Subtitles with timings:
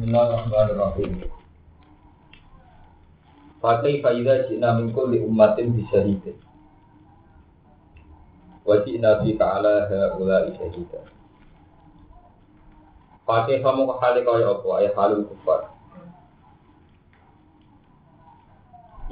[0.00, 1.28] Bismillahirrahmanirrahim.
[3.60, 6.40] Pakai faidah jina min kulli ummatin bisyahidin.
[8.64, 11.04] Wa jina fi ta'ala ha'ulai syahidah.
[13.28, 14.68] Pakai kamu ke hali kaya apa?
[14.80, 15.68] Ayah halul kufar.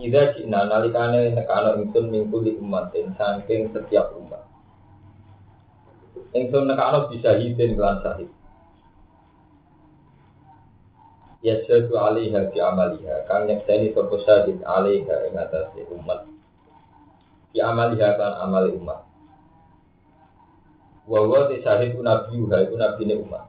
[0.00, 4.40] Ida jina nalikane nekano ingsun min kulli ummatin saking setiap umat.
[6.32, 8.37] Ingsun nekano bisyahidin kelan syahid.
[11.48, 13.24] Yasadu alaiha fi amaliha.
[13.24, 16.28] Kang nyekseni sapa syahid alaiha ing atase umat.
[17.50, 19.00] Fi amaliha kan amali umat.
[21.08, 23.44] Wa wa te syahid nabi ha iku nabine umat.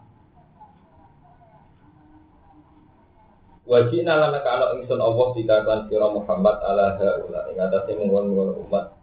[3.70, 7.52] Wajib lan kana ingsun Allah dikatakan sira Muhammad ala haula.
[7.54, 8.34] Ing atase mungkon
[8.66, 8.98] umat.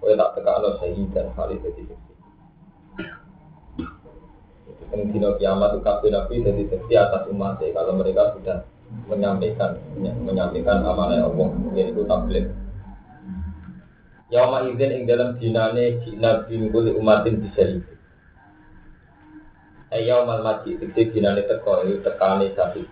[0.00, 2.15] Kowe tak tekakno syahidan kali dadi
[4.94, 8.62] yang dino kiamat itu kafir nabi jadi seksi atas umat kalau mereka sudah
[9.10, 12.46] menyampaikan menyampaikan amanah Allah yaitu tabligh
[14.26, 17.94] Yauma izin ing dalam dinane jina bingkul umatin bisa itu.
[19.94, 22.82] Ayau mal maji tikti dinane teko itu tekane sapi.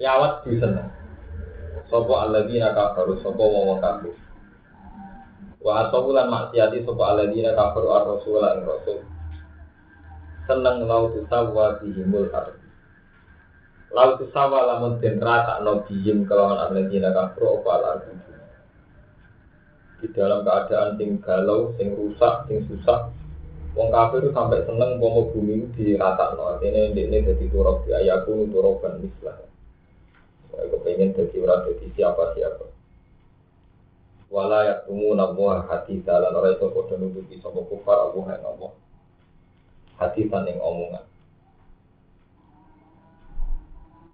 [0.00, 0.88] Yawat di sana.
[1.92, 4.16] Sopo alladzina kafaru sopo wong kafir.
[5.60, 9.04] Wa asabulan maksiati sopo alladzina kafaru ar-rasul ing rasul
[10.48, 12.66] seneng lau tusawa bihimul ardi
[13.92, 18.16] lau tusawa lamun den rata no bihim kelawan arlendina kafro opal ardi
[19.98, 23.10] di dalam keadaan sing galau, sing rusak, sing susah
[23.74, 27.94] Wong kafir itu sampai seneng pomo bumi di rata no artinya ini jadi turok di
[27.94, 29.38] ayaku turokan mislah.
[30.50, 32.66] Saya kepengen jadi orang jadi siapa siapa
[34.28, 38.70] wala yaktumu nabuah hati dalan orang itu kode nutupi sama kufar Allah yang Allah
[39.98, 41.04] hati yang omongan.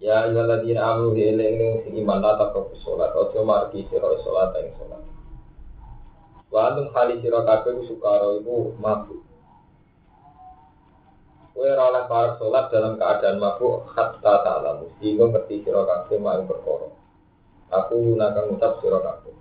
[0.05, 5.01] Ya ayyuhalladzina amanu eling sing iman la taqrabu sholat aja margi sira sholat ing sholat.
[6.53, 9.25] Wa antum hali sira kabeh sukaro iku mabuk.
[11.56, 16.44] Kowe ora oleh para sholat dalam keadaan mabuk hatta ta'lamu sehingga ngerti sira kabeh mau
[16.44, 16.89] perkara.
[17.73, 19.33] Aku nakang ngucap sira kabeh.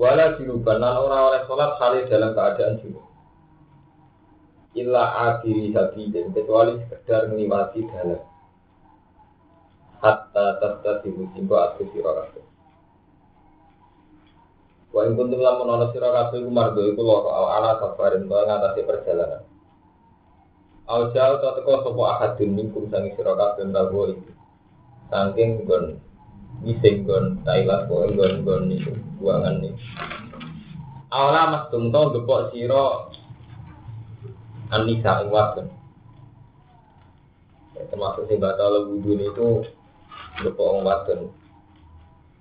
[0.00, 3.11] Wala junuban lan ora oleh sholat hali dalam keadaan junub
[4.72, 8.22] illa akhiri dan kecuali sekedar menikmati dalam
[10.02, 12.44] hatta tasta sibu simbo aku siro kabeh
[14.92, 18.84] Wa ing kuntum lamun ana sira kabeh iku margo iku loro ala safarin to ngatasi
[18.84, 19.40] perjalanan.
[20.84, 24.32] Au jauh to teko sapa ahadun minkum sangi sira kabeh ndawo iki.
[25.08, 25.96] Saking gon
[26.60, 29.72] ngising gon Thailand kok gon gon niku buangan nih.
[31.08, 33.08] Awala mas tungto gepok sira
[34.72, 35.68] Anisa ing wadon.
[37.76, 39.48] Ya, termasuk sing batal wudhu itu
[40.40, 41.20] lupa orang wadon.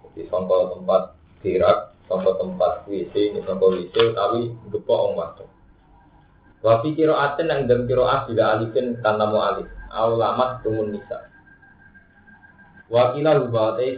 [0.08, 1.02] Jadi sangka tempat
[1.44, 5.50] tirak, sangka tempat WC, ini sangka WC, tapi lupa orang wadon.
[6.62, 9.66] Wafi kiro aten yang dalam kiro as juga alifin tanpa mau alif.
[9.90, 11.26] Aulamat tumun nisa.
[12.86, 13.98] Wakilah hubate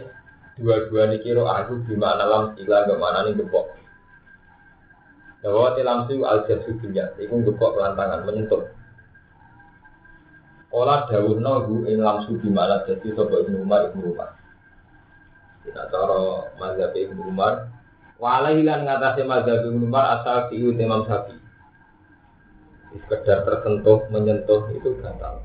[0.56, 3.83] dua-dua nih kiro aku gimana lam sila gimana nih gepok.
[5.44, 8.64] Bahwa tilam su al jasu dunia, itu ngekok pelantangan menyentuh.
[10.72, 14.34] Olah dawuh nahu ing lamsu di mana jadi sobat ibnu Umar ibnu Umar.
[15.62, 17.70] Kita cara mazhab ibnu Umar.
[18.16, 21.36] Walau hilang ngatasi mazhab ibnu Umar asal fiu imam sapi.
[22.90, 25.44] Sekedar tersentuh menyentuh itu gatal.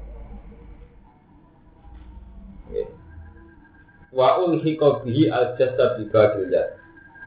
[4.10, 6.10] Wa ulhiqa bihi al jasa bi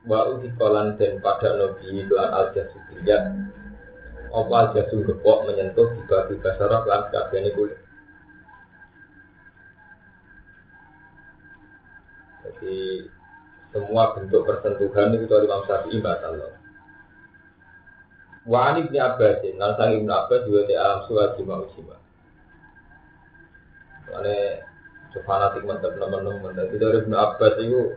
[0.02, 3.22] wa kolan dan pada nabi lan al jasudiyat
[4.32, 7.78] apa al jasul gepok menyentuh tiba saraf lan kabehane kulit
[12.42, 13.06] jadi
[13.72, 16.60] semua bentuk persentuhan itu dari Imam Syafi'i batal.
[18.44, 21.96] Wa ani bin Abbas, lan sang Ibnu Abbas juga di alam surat jima ujima.
[24.12, 24.60] Karena
[25.24, 27.96] fanatik mantap teman-teman, dari Ibnu Abbas itu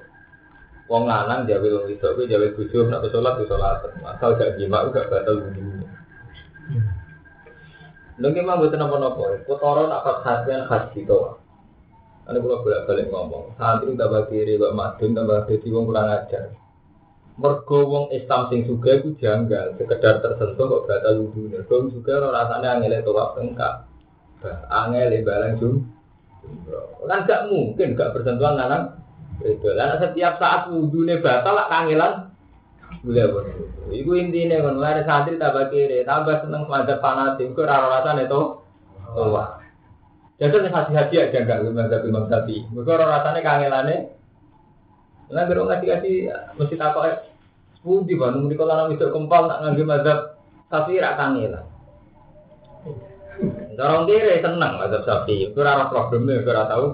[0.86, 3.82] Wong lanang jawe wong wedok kuwi jawe bojo nek salat wis salat.
[4.06, 5.82] Asal gak jima gak batal wudu.
[8.22, 9.42] Lha memang mboten napa-napa.
[9.50, 11.42] Kotoro nak pas khasian khas gitu.
[12.26, 16.58] Ane kula bolak-balik ngomong, santri tambah kiri kok madun tambah dadi wong kurang ajar.
[17.38, 21.54] Mergo wong Islam sing suga iku janggal, sekedar tersentuh kok batal wudu.
[21.54, 23.86] Mergo suga ora rasane angel tawaf engkak.
[24.74, 25.74] Angel barang jum.
[27.06, 29.05] Kan gak mungkin gak bersentuhan lanang
[29.44, 32.14] lah setiap saat wudune batal lah kangelan
[33.06, 33.54] boleh boleh.
[33.94, 38.42] Iku intinya kan lari santri tambah kiri, tambah seneng pada fanatik, kau rara rasanya itu
[39.14, 39.62] wah.
[40.36, 42.68] Jadi haji-haji aja enggak mazhab Imam Syafi'i.
[42.68, 43.96] Mereka orang rasanya kangelane.
[45.32, 46.16] Nah, kalau ngasih kasih
[46.60, 47.14] mesti ya.
[47.86, 50.20] Budi Bandung di kalau itu kempal nak ngambil mazhab
[50.68, 51.66] Syafi'i rak kangelan.
[53.80, 55.56] Orang kiri senang mazhab Syafi'i.
[55.56, 56.86] Rara problemnya, itu rara tahu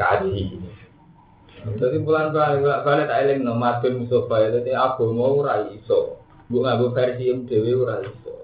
[0.00, 0.44] kaji.
[1.66, 6.22] Jadi bulan bulan balik tak eling no madun musofa itu aku mau rai iso.
[6.46, 6.62] Bu
[6.94, 8.34] versi yang dewi iso.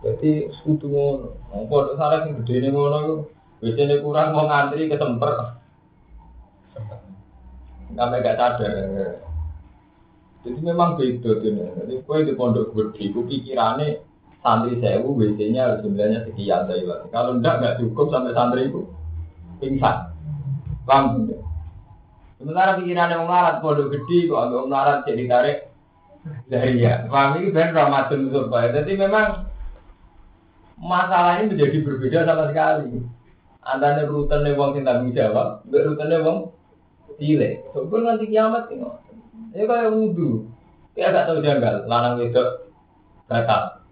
[0.00, 1.36] Jadi sekutu ngono.
[1.52, 3.16] Apa salah sing gede ngono iku
[3.60, 5.60] biasanya kurang mau ngantri ke temper.
[7.92, 8.72] Sampai gak sadar.
[10.44, 11.64] Jadi memang beda ini.
[11.76, 14.00] Jadi kue di pondok gede, ku pikirannya
[14.44, 18.84] santri sewu biasanya jumlahnya sekian dari Kalau enggak nggak cukup sampai santri itu
[19.60, 20.13] pingsan.
[20.84, 21.32] Paham
[22.44, 25.58] Sementara pikirannya mengarat pondok gede kok agak mengarat jadi tarik
[26.50, 27.08] dari ya.
[27.08, 28.68] Paham ini benar Ramadan supaya.
[28.68, 29.48] Jadi memang
[30.76, 33.00] masalah ini menjadi berbeda sama sekali.
[33.64, 36.52] Antara rutenya wong sing tanggung jawab, mbek rutenya wong
[37.16, 37.64] cilik.
[37.72, 38.84] Sebelum nanti kiamat ini.
[39.56, 40.44] Ini kayak wudhu.
[40.92, 42.70] Kayak gak tahu janggal, lanang wedok
[43.24, 43.82] batal.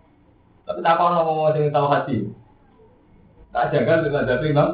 [0.68, 2.16] Tapi tak kau ngomong sing tahu hati.
[3.48, 4.70] Tak janggal dengan tapi bang.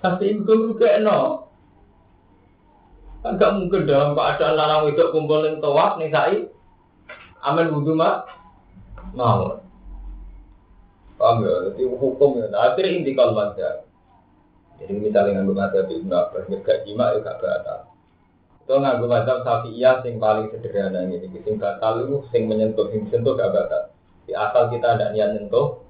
[0.00, 1.48] Tapi itu juga no.
[3.20, 6.48] Kan gak mungkin dalam keadaan lanang wedok kumpul ning tawaf ning sai.
[7.44, 8.24] Amin wudhu mah
[9.12, 9.60] mau.
[11.20, 11.52] Paham ya?
[11.68, 12.48] Jadi hukum ya.
[12.48, 13.84] Nah, akhirnya inti kalau mazhab.
[14.80, 17.92] Jadi misalnya nganggo mazhab Ibnu Abbas, gak jima ya gak batal.
[18.64, 21.28] Itu nganggo mazhab Syafi'iyah yang paling sederhana ini.
[21.44, 23.92] Sing batal itu sing menyentuh, sing sentuh gak batal.
[24.24, 25.84] Di asal kita ada niat nyentuh,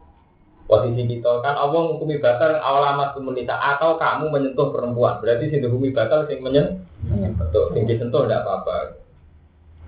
[0.70, 5.67] posisi kita kan Allah menghukumi batal awal amat komunitas atau kamu menyentuh perempuan berarti sing
[5.67, 8.94] dihukumi batal sing menyentuh sing disentuh tidak apa-apa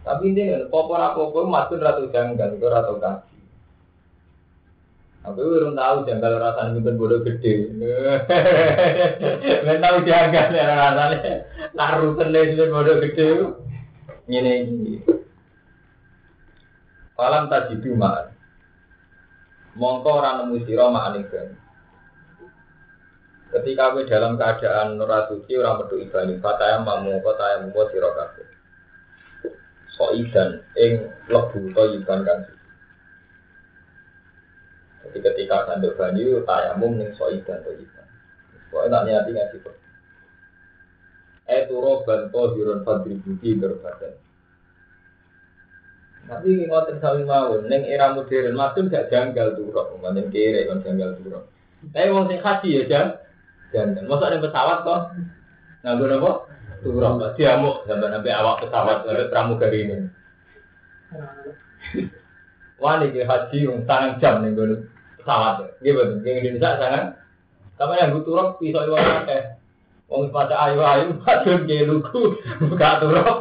[0.02, 3.22] tapi ini popor apa pun masuk ratu janggal itu ratu kan
[5.22, 7.70] Aku belum tahu janggal rasanya mungkin bodoh gede.
[9.62, 11.46] Belum tahu janggal ya rasanya.
[11.78, 13.54] Laru kene itu bodoh gede.
[14.26, 14.98] Ini ini.
[17.14, 18.31] Falam tajidu ma'an.
[19.72, 21.24] Mongko orang nemu sira ma'an
[23.52, 28.48] Ketika kowe dalam keadaan ora suci ora metu ibani, fataya mamu yang membuat sira kabeh.
[29.92, 32.48] Soidan ing lebu to iban kan
[35.02, 38.06] jadi ketika sanduk banyu, tayamum ning soidan to ikan.
[38.70, 39.76] Pokoknya tak niati ngaji kok.
[41.50, 44.14] Eh turo banto hirun fadri budi berbadan.
[46.32, 51.20] Tapi ngoten sami mawon ning era modern matun gak janggal turo, mungkin kere kan janggal
[51.20, 51.44] turo.
[51.92, 53.08] Tapi wong sing haji ya jang,
[53.68, 54.08] janggal.
[54.08, 55.00] Masa ada pesawat kok?
[55.84, 56.30] Nganggo napa?
[56.80, 59.96] Turo, diamuk sampai sampai awak pesawat sampai pramugari ini.
[62.80, 64.88] Wah, ini haji yang tangan jam nih gue
[65.20, 65.76] pesawat.
[65.84, 67.04] Gitu, di Indonesia sangat.
[67.76, 69.60] Sama yang gue turun pisau itu apa?
[70.08, 72.40] Wong pada ayu ayu, padahal lugu,
[72.72, 73.36] buka turun.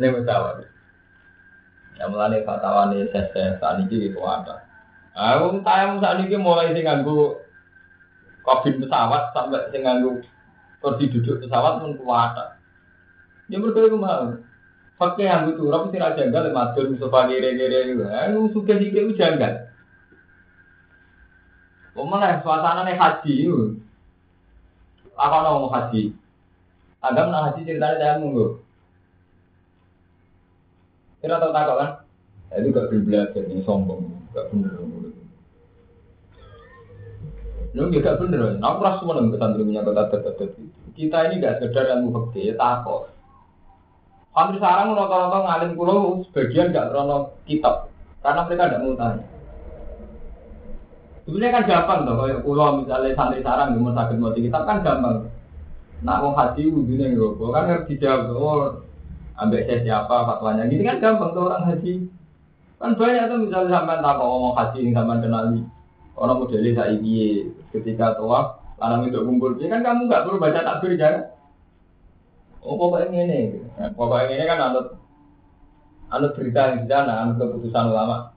[0.00, 0.71] Ini pesawat.
[2.02, 4.66] Ya mulane fatwane sese saat ini gitu ada.
[5.14, 7.38] Aku tayang saat ini mulai sing nganggo
[8.42, 10.18] kabin pesawat sampai sing nganggo
[10.82, 12.58] kursi duduk pesawat pun kuat.
[13.46, 14.34] Ya mereka itu mau.
[14.98, 18.06] Pakai yang itu, orang raja enggak lemah tuh, musuh gere-gere itu.
[18.06, 19.54] Aku suka sih kayak jangan.
[21.98, 23.82] Mana suasana nih haji itu.
[25.18, 26.14] Apa mau haji?
[27.02, 28.61] Agam nak haji ceritanya saya munggu.
[31.22, 31.90] Kira tahu tak kan?
[32.50, 34.74] Ya, itu gak belajar ini sombong, gak bener.
[37.72, 40.50] Lu gak bener, aku rasa semua dengan pesantren punya kota terdekat
[40.92, 43.08] Kita ini gak sekedar yang fakir, ya takut.
[44.34, 47.88] Hampir sekarang rata-rata ngalim pulau sebagian gak terlalu kitab,
[48.20, 49.24] karena mereka tidak mau tanya.
[51.22, 55.30] Sebenarnya kan gampang toh, kalau pulau misalnya santri sarang rumah sakit mau kitab kan gampang.
[56.02, 58.82] Nak mau haji wudhunya nggak kan harus dijawab, oh
[59.40, 62.06] ambek saya siapa fatwanya, gini kan gampang tuh orang haji.
[62.76, 65.60] Kan banyak tuh misalnya sampai tak mau ngomong haji ini sampai kenali.
[66.12, 70.60] Orang modelnya saya ini ketika tua, lanang itu kumpul, ya kan kamu nggak perlu baca
[70.60, 71.32] takbir jangan.
[72.62, 73.40] Oh pokoknya ini,
[73.74, 74.86] nah, pokoknya ini kan anut
[76.12, 78.30] anut berita yang di sana, anut keputusan ulama,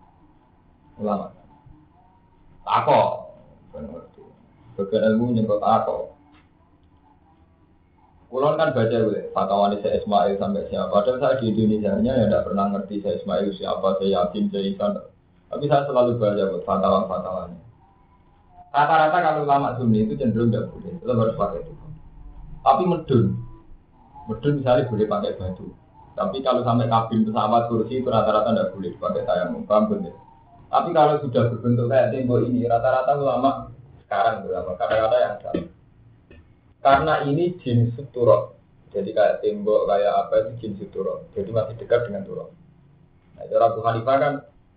[0.98, 1.28] ulama.
[2.66, 3.02] Tako.
[4.76, 6.15] Bagian ilmu yang kau tako.
[8.36, 10.92] Kulon kan baca gue, fatwa saya Ismail sampai siapa.
[10.92, 14.64] Padahal saya di Indonesia nya ya tidak pernah ngerti saya Ismail siapa, saya yakin, saya
[14.76, 14.92] Isan.
[15.48, 17.60] Tapi saya selalu baca buat fatwa-fatwanya.
[18.76, 21.74] Rata-rata kalau lama sunni itu cenderung tidak boleh, itu harus pakai itu.
[22.60, 23.26] Tapi medun,
[24.28, 25.66] medun misalnya boleh pakai batu.
[26.20, 30.12] Tapi kalau sampai kabin pesawat kursi itu rata-rata tidak boleh pakai tayamum, paham betul?
[30.68, 33.72] Tapi kalau sudah berbentuk kayak tembok ini, rata-rata ulama
[34.04, 35.75] sekarang ulama kata-kata yang salah.
[36.86, 38.54] Karena ini jenis turok.
[38.94, 41.34] Jadi kayak tembok, kayak apa itu jenis turok.
[41.34, 42.54] Jadi masih dekat dengan turok.
[43.34, 44.34] Nah, cara Abu Hanifah kan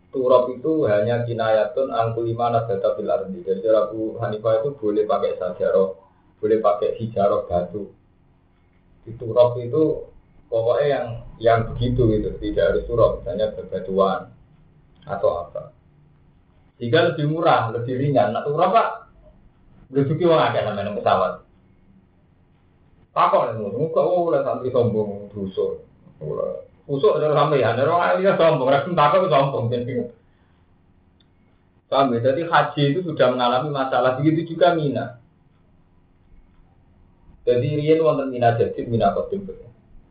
[0.08, 3.44] turok itu hanya kinayatun angkulima nadata fil ardi.
[3.44, 6.00] Jadi cara Abu Hanifah itu boleh pakai sajaroh,
[6.40, 7.92] boleh pakai hijaroh batu.
[9.04, 10.08] Di turok itu
[10.48, 14.32] pokoknya yang yang begitu gitu, tidak harus turok, misalnya bebatuan
[15.04, 15.76] atau apa.
[16.80, 18.32] Jika lebih murah, lebih ringan.
[18.32, 18.88] Nah, turap pak,
[19.92, 21.47] rezeki wong akeh sampeyan pesawat.
[23.18, 25.82] Takok nih, muka lah santri sombong dusun.
[26.86, 29.66] Usuk ada sampai ya, ada orang lain sombong, rakyat takut sombong.
[31.88, 32.18] Paham ya?
[32.30, 35.18] Jadi haji itu sudah mengalami masalah begitu juga Mina.
[37.42, 39.48] Jadi Rian wonten Mina jadi Mina kodim.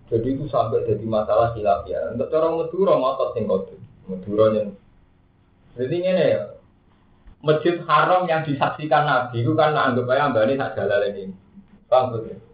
[0.09, 2.11] Jadi itu sampai jadi masalah silap ya.
[2.11, 3.79] Untuk orang Madura ngotot sing kodim.
[4.09, 4.73] Madura yang
[5.77, 6.41] jadi ini ya,
[7.45, 11.23] Masjid Haram yang disaksikan Nabi itu kan anggap aja mbak ini tak jalan ini.
[11.85, 12.46] Paham betul?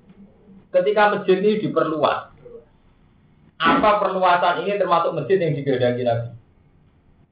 [0.73, 2.33] Ketika masjid ini diperluas,
[3.61, 6.33] apa perluasan ini termasuk masjid yang digedaki Nabi?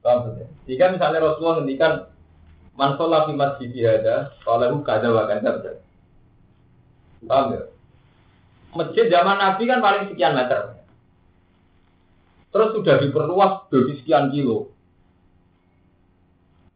[0.02, 0.38] Paham?
[0.70, 1.92] Jika misalnya Rasulullah ngendikan
[2.78, 5.82] man sholat fi masjid ada, kalau kada wa kada
[7.26, 7.62] Paham ya?
[8.78, 10.78] Masjid zaman Nabi kan paling sekian meter.
[12.54, 14.70] Terus sudah diperluas dari sekian kilo.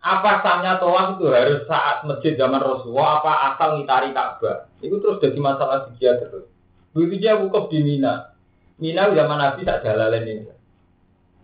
[0.03, 4.71] Apa sahnya toa itu harus saat masjid zaman Rasulullah apa asal ngitari Ka'bah?
[4.79, 6.56] Itu terus jadi masalah dia terus.
[6.97, 8.33] Begitu dia wukuf di Mina.
[8.81, 10.49] Mina zaman Nabi tak jalan ini.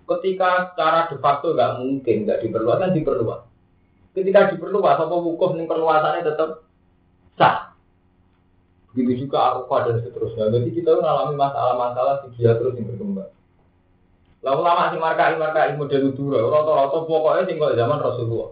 [0.09, 3.41] Ketika secara de facto nggak mungkin nggak diperluas kan diperluas.
[4.17, 6.65] Ketika diperluas apa wukuf nih perluasannya tetap
[7.37, 7.77] sah.
[8.97, 10.49] Begitu juga Arafah dan seterusnya.
[10.49, 13.33] Jadi kita mengalami masalah-masalah dia terus yang berkembang.
[14.43, 18.51] Lalu lama si markai markai model dulu, roto-roto pokoknya tinggal zaman Rasulullah.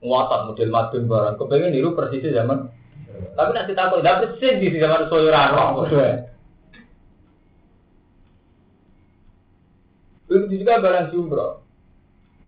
[0.00, 1.34] Muatat model madun barang.
[1.38, 2.70] Kepengen niru persis zaman.
[3.36, 5.74] Tapi nanti takut, tidak persis di zaman Rasulullah.
[10.36, 11.64] Begitu juga barang jumroh.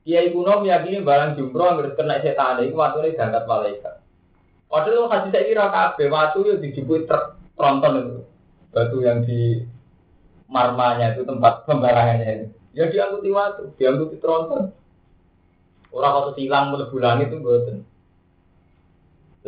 [0.04, 3.94] Kiai kuno meyakini barang jumroh yang kena setan itu waktu ini diangkat malaikat.
[4.68, 7.08] Padahal kasih saya kira kabe waktu itu dijemput
[7.56, 8.16] tronton itu
[8.68, 9.64] batu yang di
[10.44, 12.46] marmanya itu tempat pembarangannya itu.
[12.76, 14.76] Ya diangkuti waktu, diangkuti tronton.
[15.88, 17.88] Orang waktu silang melebu langit itu boten.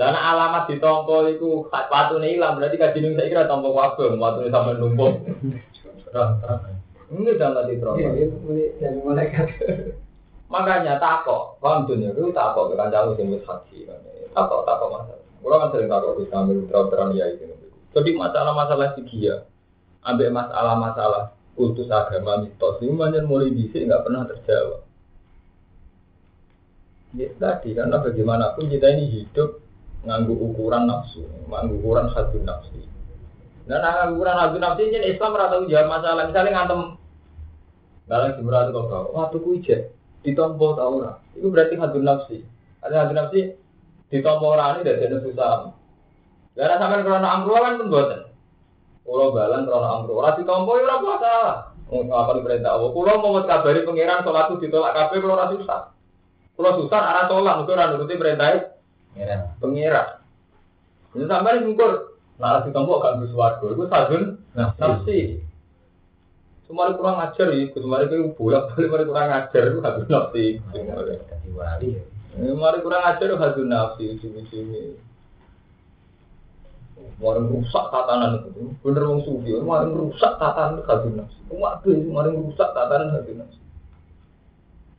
[0.00, 4.16] Lalu alamat di tompo itu waktu ini hilang berarti kaji nih saya kira tompo waktu
[4.16, 5.12] waktu ini sampai numpuk.
[7.10, 8.14] Ini jangan di tronton.
[10.50, 13.98] Makanya takok, paham dunia itu takok kan jauh sih haji kan.
[14.34, 15.26] Takok takok masalah.
[15.42, 17.46] Kalau kan sering takok di sambil terang ya itu.
[17.90, 19.42] Jadi masalah-masalah segi ya,
[20.06, 24.80] ambil masalah-masalah kultus agama mitos ini banyak mulai bisa nggak pernah terjawab.
[27.18, 29.58] Ya tadi karena bagaimanapun kita ini hidup
[30.06, 32.78] nganggu ukuran nafsu, nganggu ukuran satu nafsu.
[33.66, 36.22] Dan nganggu ukuran satu nafsu ini Islam rata jawab masalah.
[36.30, 36.80] Misalnya ngantem,
[38.10, 39.94] dalam jumlah itu kau waktu ku ijek
[40.26, 42.42] ditompo tau ora, itu berarti satu nafsu.
[42.82, 43.54] Ada satu nafsu
[44.10, 45.70] ditompo orang ini dari susah.
[46.58, 48.20] Karena sampai karena amruah kan pembuatan.
[49.06, 50.12] Pulau balan krono amru.
[50.18, 51.34] Ora ditompo ya ora puasa.
[51.90, 52.90] Apa perintah Allah.
[52.92, 55.80] Pulau mau kabari pangeran sholat itu ditolak kabeh pulau ora susah.
[56.58, 58.74] Pulau susah arah sholat mesti ora nuruti perintah
[59.62, 60.08] pangeran.
[61.16, 61.64] Ini sampai.
[62.40, 63.66] Nah, ditompo gak bisa warga.
[63.70, 64.22] Itu sajun
[64.54, 65.42] nafsi.
[66.70, 70.46] Semari kurang ajar ya, kemarin itu bolak balik mari kurang ajar itu habis nafsi.
[72.38, 74.94] Mari kurang ajar itu habis nafsi ujung-ujungnya.
[77.18, 79.50] Kemarin rusak tatanan itu, bener wong sufi.
[79.50, 81.40] Kemarin rusak tatanan hati nafsu.
[81.50, 83.60] Waduh, kemarin rusak tatanan hati nafsu.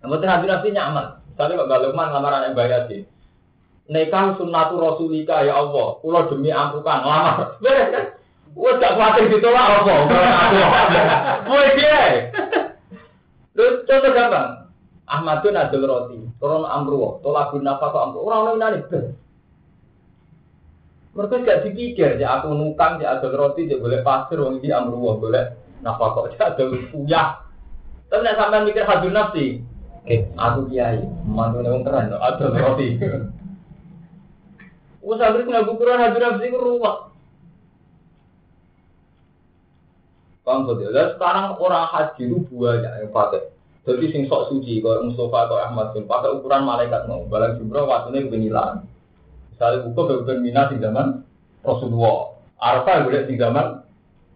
[0.04, 1.08] Namun hati nafsu nyaman.
[1.32, 3.08] Misalnya Mbak Lukman lamaran yang bayar sih.
[3.88, 6.04] Nekah sunnatu rasulika ya Allah.
[6.04, 7.56] Kulo demi ampukan lamar.
[7.64, 8.06] Beres kan?
[8.52, 9.96] Wes gak kuatir ditolak apa?
[11.48, 12.04] Kowe piye?
[13.56, 14.50] Terus contoh gampang.
[15.12, 18.24] Ahmadun adul roti, turun amruwa, tolak guna apa amruwa.
[18.24, 18.80] Orang lain nani
[21.12, 25.20] mereka gak dipikir, ya aku nukang, ya ada roti, ya boleh pasir, wong ini amruwah,
[25.20, 26.64] boleh nafkah kok, ya ada
[26.96, 27.28] uyah.
[28.08, 29.60] Tapi nek sampean mikir hadun nafsi,
[30.08, 32.96] oke, aku kiai, mantu wong keren, ada roti.
[35.04, 37.11] Wes anggere nggak ukuran hadun nafsi ku ruwet.
[40.52, 40.92] Paham betul.
[40.92, 43.48] Dan sekarang orang haji itu banyak yang pakai.
[43.88, 47.88] Jadi sing sok suci, kalau Mustafa atau Ahmad bin pakai ukuran malaikat mau, balang jumroh
[47.88, 48.84] waktunya kebenyilan.
[49.56, 51.24] Misalnya buku beban minat di zaman
[51.64, 52.36] Rasulullah.
[52.60, 53.80] Arafah boleh di zaman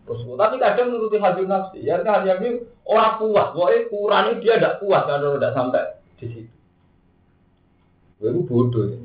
[0.07, 0.49] Rasulullah.
[0.49, 1.79] Tapi kadang menuruti hasil nafsi.
[1.83, 3.51] Ya kan yang ini orang puas.
[3.53, 5.83] Pokoknya kurangnya dia tidak puas kalau tidak sampai
[6.17, 6.53] di situ.
[8.23, 8.87] Gue bodoh.
[8.87, 8.97] Ya.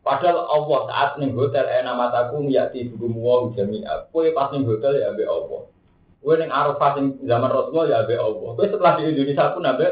[0.00, 4.08] Padahal Allah saat nih hotel enak mataku miyati buku muwa jami'a.
[4.08, 5.68] Kue pas nih hotel ya abe Allah.
[6.22, 8.54] Kue neng Arafah zaman Rasulullah ya abe Allah.
[8.54, 9.86] Kue setelah di Indonesia pun abe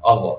[0.00, 0.36] Allah.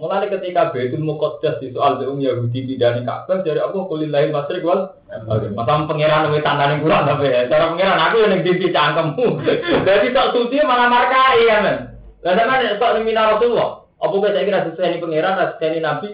[0.00, 4.64] Mulai ketika Baitul Muqaddas di soal Zeum Yahudi tidak nih Ka'bah dari Allah kulillahi masrik
[4.64, 4.96] wal
[5.52, 7.44] Masa pangeran wis tandane kurang tapi ya.
[7.52, 9.26] Cara pangeran aku yang di cangkemmu.
[9.90, 11.76] Jadi tak suci malah markai ya men.
[12.24, 13.84] Lah sampean sok ning Rasulullah.
[14.00, 16.10] Apa saya kira sesuai ini pangeran, sesuai ini nabi?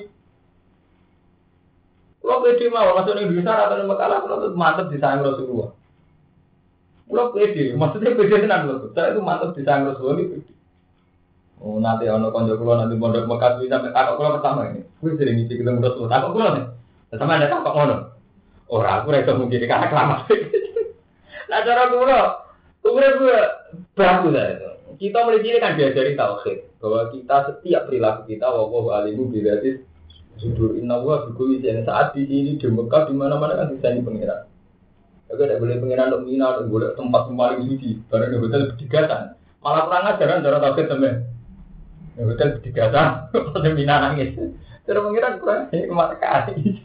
[2.26, 5.70] Kalau pede mau masuk bisa atau Mekah kalau mantep disayang Rasulullah.
[7.06, 8.90] Kalau pede, maksudnya pede tenan lho.
[8.90, 10.52] Saya itu mantep disayang Rasulullah ini pede.
[11.56, 14.80] Oh, nanti ono konco kula nanti pondok Mekah bisa sampai takok kula pertama ini.
[15.00, 16.10] Kuwi sering ngisi ketemu Rasul.
[16.10, 16.64] Takok kula nih.
[17.16, 17.96] Sama ada takok ngono.
[18.66, 20.18] Ora aku ora iso mungkin karena kelamat.
[21.46, 22.20] Nah cara kula,
[22.82, 23.38] umure gue
[23.94, 24.70] bagus itu.
[24.96, 29.84] Kita mulai sini kan diajari tauhid bahwa kita setiap perilaku kita wawahu alimu bilatis
[30.36, 34.04] sudur inna wa bikuli saat di sini di Mekah di mana mana kan bisa ini
[35.26, 37.90] Oke, tidak boleh pengiran untuk mina, boleh tempat yang paling suci.
[38.06, 39.22] Barang di hotel berdigatan.
[39.58, 41.14] Malah kurang ajaran cara tauhid temen.
[42.14, 44.38] Ya hotel berdigatan, hotel mina nangis.
[44.86, 46.78] Cara pengiran kurang ke mana kali.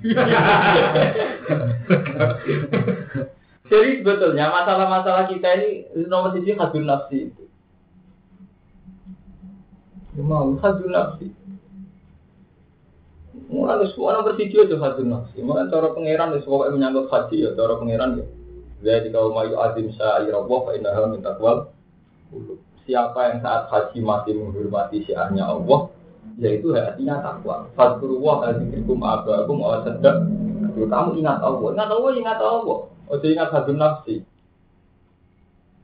[3.72, 7.44] Jadi sebetulnya masalah-masalah kita ini nomor sisi hadir nafsi itu.
[10.18, 11.30] Mau hadir nafsi.
[13.50, 15.42] Mulai semua nomor video itu hadir nafsi.
[15.42, 18.26] Mulai cara pangeran itu pokoknya menyangkut haji ya cara pangeran ya.
[18.82, 21.70] Jadi kalau mau azim syairallah fa innaha min taqwal
[22.90, 25.94] Siapa yang saat haji masih menghormati syiarnya Allah,
[26.42, 27.70] yaitu hatinya takwa.
[27.78, 30.18] Fadkurullah azikrikum abakum awas sedek.
[30.82, 32.80] Kamu ingat Allah, ingat Allah, ingat Allah.
[32.90, 34.16] Oh, ingat hadir nafsi.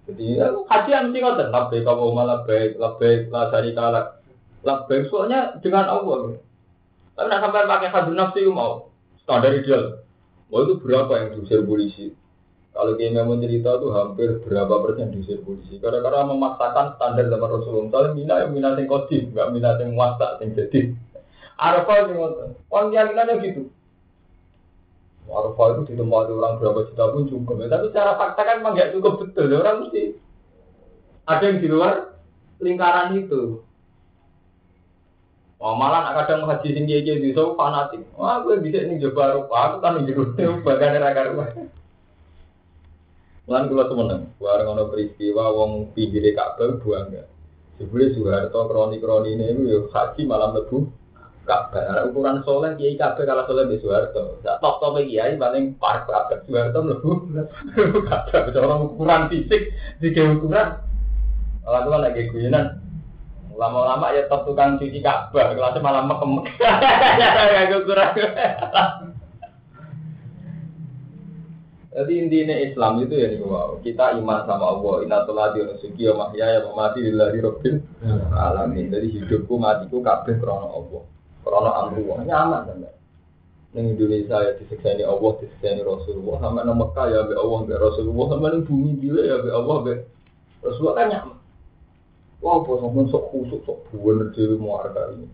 [0.07, 4.05] Jadi ya, haji yang mesti ngoten, labbaik kamu malah baik, labbaik la syarika lak.
[4.63, 6.39] Labbaik soalnya dengan Allah.
[7.17, 8.93] Tapi nak sampai pakai hadir nafsi mau
[9.25, 10.05] standar ideal.
[10.53, 12.13] Mau itu berapa yang diusir polisi?
[12.77, 15.81] Kalau kita mau cerita itu hampir berapa persen diusir polisi.
[15.81, 17.89] Karena-karena memaksakan standar zaman Rasulullah.
[17.89, 20.93] Misalnya mina yang mina yang kodim, nggak mina yang muasa yang jadi.
[21.57, 22.49] Arafah yang ngotot.
[22.69, 23.61] Orang keyakinannya gitu.
[25.25, 27.55] Arafah itu ditempati orang berapa juta pun cukup.
[27.65, 27.67] Ya.
[27.73, 29.45] Tapi secara fakta kan memang nggak cukup betul.
[29.49, 30.03] Ya, orang mesti
[31.25, 31.93] ada yang di luar
[32.61, 33.65] lingkaran itu.
[35.57, 38.05] Oh, malah nak kadang haji sing kiye di so fanatik.
[38.13, 40.29] Wah, gue bisa ini coba rupa, aku kan jero
[40.61, 41.49] bagian raga rumah.
[43.49, 47.25] Lan kula semeneng, bareng ana peristiwa wong pinggire Ka'bah buangga.
[47.81, 50.93] Jebule Soeharto kroni-kroni ini yo haji malam lebu.
[51.47, 54.43] Ada ukuran soleh kiai Ka'bah kalau soleh di Soeharto.
[54.45, 57.33] Sak top top kiai paling par Ka'bah Soeharto mlebu
[58.05, 58.51] Ka'bah.
[58.53, 60.85] Cara ukuran fisik di ukuran.
[61.65, 62.79] Kalau tuh lagi guyonan,
[63.57, 66.45] Lama-lama ya top tukang cuci Ka'bah, kelasnya malah mekem.
[66.61, 68.13] Ya kurang.
[71.97, 73.81] Jadi intinya Islam itu ya nih wow.
[73.81, 75.01] kita iman sama Allah.
[75.01, 77.81] Inna di nusuki ya mahya ya mati lillahi robbil
[78.37, 78.93] alamin.
[78.93, 81.01] Jadi hidupku matiku kabeh krono Allah.
[81.41, 82.85] Krono amru nyaman kan.
[83.73, 86.37] Neng Indonesia ya disiksa ini Allah, disiksa ini Rasulullah.
[86.37, 88.25] Sama nang Mekah ya be Allah, be Rasulullah.
[88.29, 89.93] Sama neng bumi gila ya be Allah, be
[90.61, 91.36] Rasulullah kan nyaman.
[92.37, 95.25] Wah, bos ngomong sok khusuk, sok buan dewi muarga ini.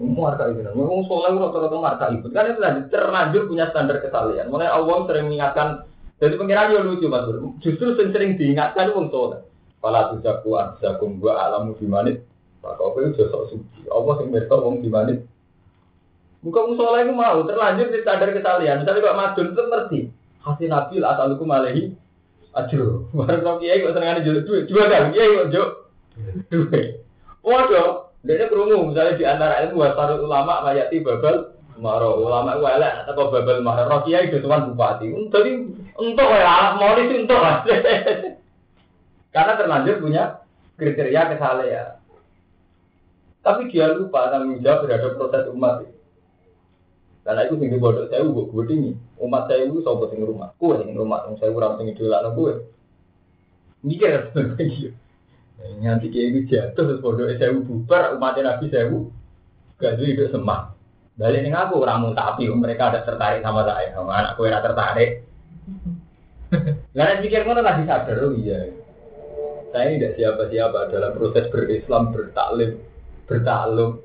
[0.00, 2.32] Muarga ini, ngomong soleh rata-rata marka ikut.
[2.32, 4.48] Kan itu tadi terlanjur punya standar kesalahan.
[4.48, 5.84] Mulai Allah sering mengingatkan.
[6.20, 7.24] Jadi pengiran ya lucu mas
[7.64, 9.44] Justru sering, sering diingatkan wong soleh.
[9.80, 12.24] Kalau tujaku arjakum gua alamu dimanit.
[12.60, 13.88] Maka apa itu sok suci.
[13.92, 15.24] Allah yang mereka wong dimanit.
[16.40, 18.80] Bukan soleh itu mau terlanjur di standar kesalahan.
[18.80, 20.00] Misalnya Pak Madun itu ngerti.
[20.40, 21.92] Hasil nabil asalukum alaihi
[22.50, 25.89] Aduh, baru kau kiai kok senengane jual duit, coba kan kiai kok
[27.46, 32.94] Waduh, dia kerungu misalnya di antara ilmu wasarul ulama mayati babal maro ulama itu elek
[33.08, 35.08] atau babal maro rokia itu tuan bupati.
[35.08, 35.50] Jadi
[35.96, 37.40] untuk ya mau itu untuk
[39.34, 40.42] Karena terlanjur punya
[40.76, 41.88] kriteria kesalehan.
[43.40, 45.88] Tapi dia lupa tanggung jawab terhadap proses umat.
[47.24, 48.92] Karena itu tinggi bodoh saya gue gue tinggi.
[49.16, 50.52] Umat saya itu sobat sing rumah.
[50.60, 52.52] Kue rumah, saya kurang dulu anak gue.
[53.80, 54.12] Mikir
[55.60, 58.88] Nganti kayak itu jatuh terus bodoh saya bubar umatnya nabi saya
[59.80, 60.76] gak hidup semak.
[61.16, 65.10] Balik nih aku ramu tapi mereka ada tertarik sama saya sama anakku yang tertarik.
[66.96, 68.72] Karena pikir ngono lagi sadar oh iya.
[69.70, 72.70] Saya ini tidak siapa-siapa dalam proses berislam, bertaklim,
[73.24, 74.02] bertaklum.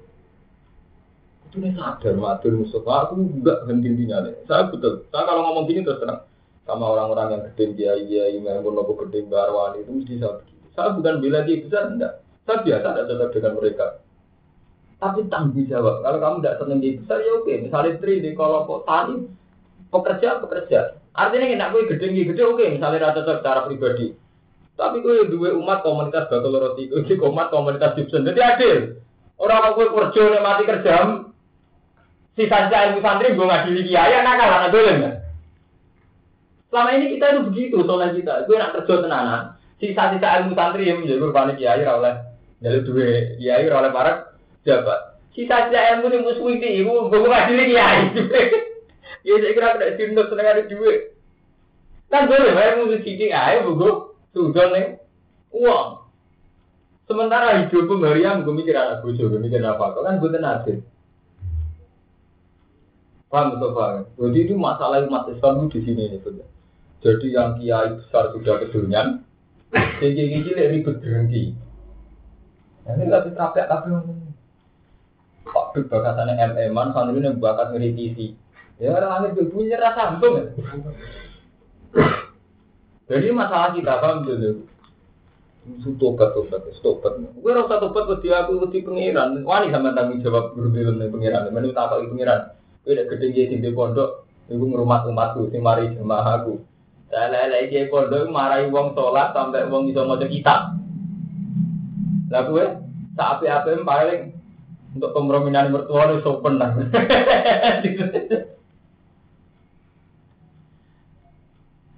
[1.50, 4.32] Itu nih sadar matur musuh aku enggak henti-hentinya.
[4.48, 5.08] Saya betul.
[5.12, 6.24] Saya kalau ngomong gini terus terang
[6.66, 10.42] sama orang-orang yang gede kiai kiai yang pun gede barwani itu mesti saya
[10.76, 12.20] Saya bukan bela dia besar, enggak.
[12.44, 13.88] Saya biasa ada tetap dengan mereka.
[15.00, 16.04] Tapi tanggung jawab.
[16.04, 17.54] Kalau kamu tidak seneng di besar ya oke.
[17.64, 19.16] Misalnya tri di kelompok tani,
[19.92, 20.80] pekerja pekerja.
[21.16, 22.66] Artinya enak gue gede gede oke.
[22.76, 24.16] Misalnya rata secara pribadi.
[24.76, 28.28] Tapi gue dua umat komunitas bakal roti, gue umat komunitas Gibson.
[28.28, 28.78] Jadi adil.
[29.40, 30.96] Orang gue kerja nih mati kerja.
[32.36, 35.24] Sisa sisa ilmu santri gue ngadili kiai, nakal anak dolen.
[36.68, 38.34] Selama ini kita itu begitu soalnya kita.
[38.44, 39.55] Gue nak kerja tenanan.
[39.80, 42.16] Sisa-sisa ilmu santri yang menjadi kurban kiai oleh
[42.64, 43.08] jadi dua
[43.38, 44.12] kiai oleh para
[44.64, 45.20] jabat.
[45.36, 48.00] Sisa-sisa ilmu yang musuh itu, ibu gue ngadili kiai.
[49.26, 51.18] Ya saya kira tidak sinut seneng ada duit.
[52.14, 55.02] Kan boleh, ilmu sedikit aja, bu sudah nih
[55.50, 56.06] uang.
[57.06, 59.94] Sementara hidup Maryam gue mikir anak bojo, gue mikir apa?
[59.94, 60.78] Kau kan gue adil.
[63.30, 64.10] Paham paham?
[64.18, 66.48] Jadi itu masalah umat Islam di sini nih sudah.
[67.06, 69.22] Jadi yang kiai besar sudah kedunian,
[69.74, 71.44] kiai cilik ribet berhenti.
[72.86, 73.90] Nah, ini lebih capek tapi
[75.46, 78.34] Pak Bib bakatannya MM-an, santri ini bakat ngeritisi.
[78.82, 80.46] Ya orang langit punya rasa antum ya.
[83.06, 84.66] Jadi masalah kita paham dulu.
[85.98, 87.14] Tobat, tobat, tobat.
[87.40, 89.42] Gue rasa tobat wedi aku wedi pengiran.
[89.46, 91.50] Wani sama tanggung jawab guru film nih pengiran.
[91.50, 92.42] Menurut tak itu pengiran.
[92.84, 94.28] Gue udah gede jadi di pondok.
[94.46, 96.62] Ibu ngerumat umatku, si mari jemaah aku.
[97.10, 100.76] Saya lele di pondok marahi wong sholat sampai wong bisa mau kitab.
[102.34, 102.66] Lah gue
[103.16, 104.36] saat apa paling
[104.96, 106.72] untuk pemrominan mertua itu sopan lah.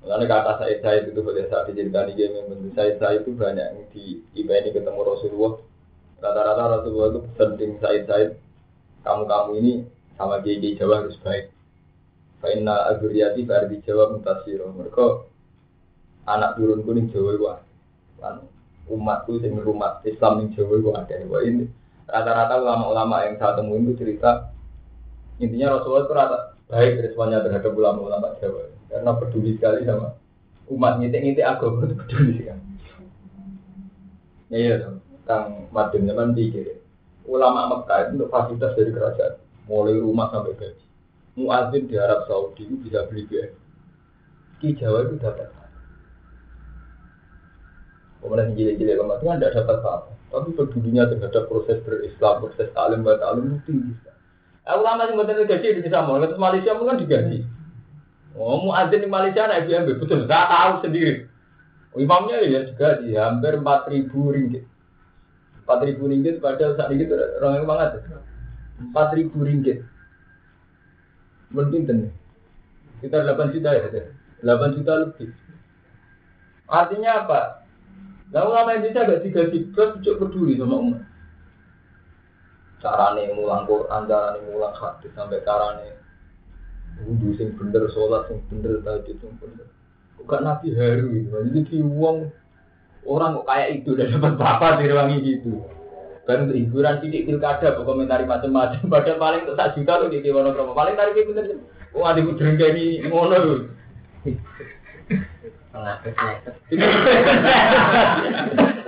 [0.07, 3.67] Karena kata Said Said itu boleh saat diceritakan di game yang Said Said itu banyak
[3.75, 5.59] yang di ini ketemu Rasulullah.
[6.23, 8.29] Rata-rata Rasulullah itu penting Said Said
[9.03, 9.73] kamu-kamu ini
[10.15, 11.51] sama GG Jawa harus baik.
[12.37, 14.69] Fainna aguriati berarti Jawa mutasiro.
[14.73, 15.05] Mereka
[16.27, 17.61] anak turun kuning Jawa
[18.17, 18.41] kan
[18.89, 21.15] umatku sing rumah Islam ning Jawa itu ada.
[21.17, 21.65] Ini
[22.07, 24.55] rata-rata ulama-ulama yang saya temuin itu cerita
[25.37, 26.37] intinya Rasulullah itu rata
[26.71, 30.15] baik responnya terhadap ulama-ulama Jawa karena peduli sekali sama
[30.71, 32.65] umat ngitik-ngitik agama itu peduli sekali.
[34.47, 36.79] Ya iya dong, Kang Madin zaman pikir
[37.27, 39.33] ulama Mekah itu untuk fasilitas dari kerajaan,
[39.67, 40.86] mulai rumah sampai gaji.
[41.37, 43.53] Muazin di Arab Saudi itu bisa beli BM.
[44.57, 45.53] Ki Jawa itu dapat
[48.17, 53.57] Kemudian kemudian kan tidak dapat apa Tapi pedulinya terhadap proses berislam, proses talim, talim itu
[53.69, 53.93] tinggi
[54.67, 57.39] Aku lama sih buatan gaji di sama, terus Malaysia kan digaji.
[58.35, 61.23] Oh, muadzin di Malaysia naik BMB betul, saya tahu sendiri.
[61.95, 64.67] Imamnya ya juga di hampir empat ribu ringgit.
[65.63, 67.89] Empat ribu ringgit padahal saat itu orang yang banget.
[68.83, 69.87] Empat ribu ringgit.
[71.53, 72.11] Nih.
[72.97, 73.87] Kita delapan juta ya,
[74.41, 75.29] delapan juta lebih.
[76.67, 77.41] Artinya apa?
[78.35, 81.07] Lalu lama Indonesia gak digaji, terus cukup peduli sama umat
[82.81, 85.97] carane mulang Quran, carane mulang hadis sampai carane
[87.05, 89.67] wudhu sing bener, sholat sing bener, tadi sing bener.
[90.17, 91.29] Kok nabi haru gitu.
[91.29, 92.17] Jadi di uang
[93.05, 95.51] orang kok kayak itu udah dapat berapa di ruangi gitu.
[96.27, 98.83] Dan untuk hiburan sidik pilkada, komentari macam-macam.
[98.91, 101.63] Padahal paling untuk sak juta tuh di Wono Paling tarik bener.
[101.95, 102.35] Oh, ada gue
[102.75, 103.63] ini ngono.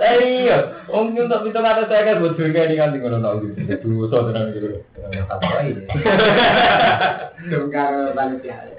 [0.00, 3.78] Iya, om untuk itu kata saya kan buat juga ini kan tinggal tahu gitu.
[3.84, 4.82] Dulu so tenang gitu.
[5.30, 5.70] Apa?
[7.46, 8.74] Dongkar panitia.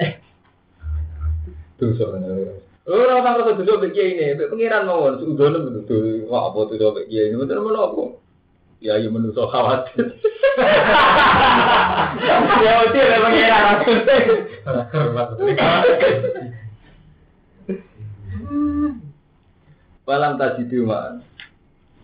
[1.80, 2.60] Tuh so tenang.
[2.90, 6.26] Oh, orang rasa tuh coba ini, pengiran mau sudah betul.
[6.28, 7.38] Wah, apa tuh coba ini?
[7.38, 8.21] Betul mana aku?
[8.86, 10.18] Ya, ya menusuk khawatir.
[12.66, 13.78] Ya, udah pengiran.
[20.10, 21.22] Walam tadi man.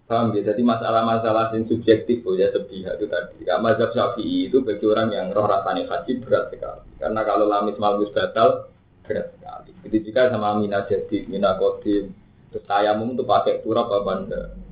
[0.07, 0.53] Paham ya?
[0.53, 3.43] Jadi masalah-masalah yang subjektif oh ya sepihak itu tadi.
[3.43, 6.87] Ya, mazhab syafi'i itu bagi orang yang roh rasanya haji berat sekali.
[7.01, 8.71] Karena kalau lamis malus batal
[9.03, 9.73] berat sekali.
[9.83, 12.13] Jadi jika sama mina jadi mina kodim,
[12.53, 14.66] terus saya mau untuk pakai turap apa enggak?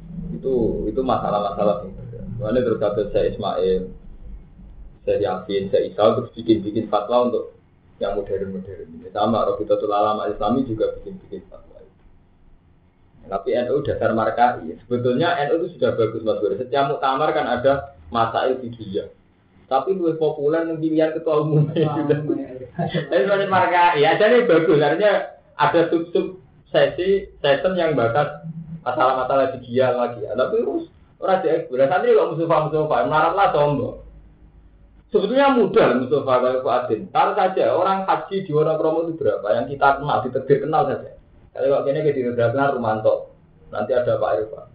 [0.46, 1.90] Itu itu masalah-masalah.
[2.38, 3.90] Mana terus kata saya Ismail,
[5.02, 7.58] saya Yakin, saya Isa terus bikin-bikin fatwa untuk
[7.98, 9.10] yang modern-modern.
[9.10, 11.82] Sama Robiqatul Alam Islami juga bikin-bikin fatwa.
[13.26, 14.78] Tapi NU dasar markai.
[14.86, 16.62] Sebetulnya NU itu sudah bagus mas Bro.
[16.62, 19.10] Setiap muktamar kan ada masa dia.
[19.66, 22.22] Tapi lebih populer yang pilihan ketua umum sudah.
[23.10, 24.06] Tapi sebenarnya markai.
[24.06, 24.78] Ya jadi bagus.
[24.78, 26.38] Artinya ada sub-sub
[26.70, 28.46] sesi session yang bakat
[28.86, 30.22] masalah-masalah dia lagi.
[30.22, 30.86] Tapi terus
[31.18, 31.82] orang di ekspor.
[31.82, 33.96] Santri kok Mustafa Mustafa melarat lah sombong.
[35.10, 37.02] Sebetulnya mudah Mustafa kalau Adin.
[37.10, 39.48] Taruh saja orang haji di Wonokromo itu berapa?
[39.58, 41.12] Yang kita kenal, diterbit kenal saja.
[41.56, 43.14] Kalau kok ini kita udah kenal Rumanto,
[43.72, 44.68] nanti ada Pak Irfan.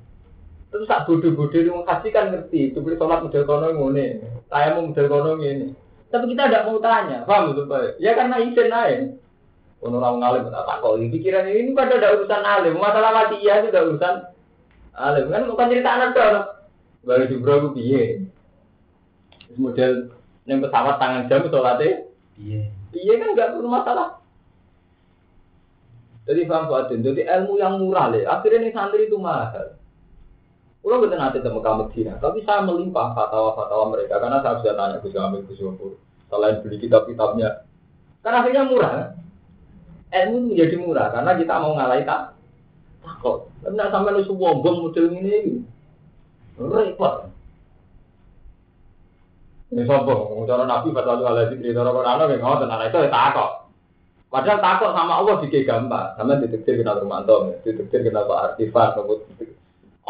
[0.70, 4.86] Terus tak bodoh-bodoh di haji kan ngerti, itu beli sholat model kono ngene, saya mau
[4.86, 5.74] model kono ini.
[6.08, 7.98] Tapi kita tidak mau tanya, paham Pak?
[7.98, 9.12] Ya karena izin aja.
[9.80, 13.88] Orang ngalim tak takut, pikiran ini pada ada urusan alim, masalah mati iya itu ada
[13.88, 14.14] urusan
[14.92, 16.36] alim kan bukan cerita anak dong.
[17.00, 18.28] Baru di bro piye?
[19.56, 20.12] Model
[20.44, 24.20] yang pesawat tangan jam sholatnya, iya, iya kan nggak perlu masalah.
[26.28, 28.22] Jadi paham Pak Jadi ilmu yang murah deh.
[28.22, 29.80] Akhirnya nih santri itu mahal.
[30.80, 34.96] Kalau betul nanti temu kamu Cina, tapi saya melimpah fatwa-fatwa mereka karena saya sudah tanya
[35.04, 35.52] ke Jamil ke
[36.30, 37.68] Selain beli kitab-kitabnya,
[38.22, 39.19] karena akhirnya murah.
[40.10, 42.34] Ilmu menjadi murah karena kita mau ngalahin tak
[43.06, 43.46] takut.
[43.62, 45.62] Tidak sampai lu bom model ini,
[46.58, 47.30] repot.
[49.70, 53.50] Ini sombong, cara Nabi fatwa ala zikri, cara Quran, nggak ngotot, nah itu ya takut.
[54.26, 58.98] Padahal takut sama Allah dikit gampang, sama detektif kenal Romanto, detektif kenal Pak Artifan,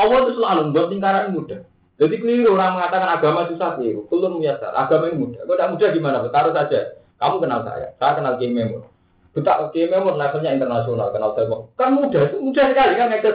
[0.00, 1.60] Allah itu selalu membuat lingkaran mudah.
[2.00, 4.08] Jadi keliru orang mengatakan agama susah keliru.
[4.08, 5.44] Kulun biasa, agama yang mudah.
[5.44, 6.16] Kalau tidak mudah gimana?
[6.32, 6.80] Taruh saja.
[7.20, 8.88] Kamu kenal saya, saya kenal Kim Memon.
[9.30, 11.46] Betak Kim Memon levelnya internasional, kenal saya.
[11.78, 13.32] Kan mudah, itu mudah sekali kan itu.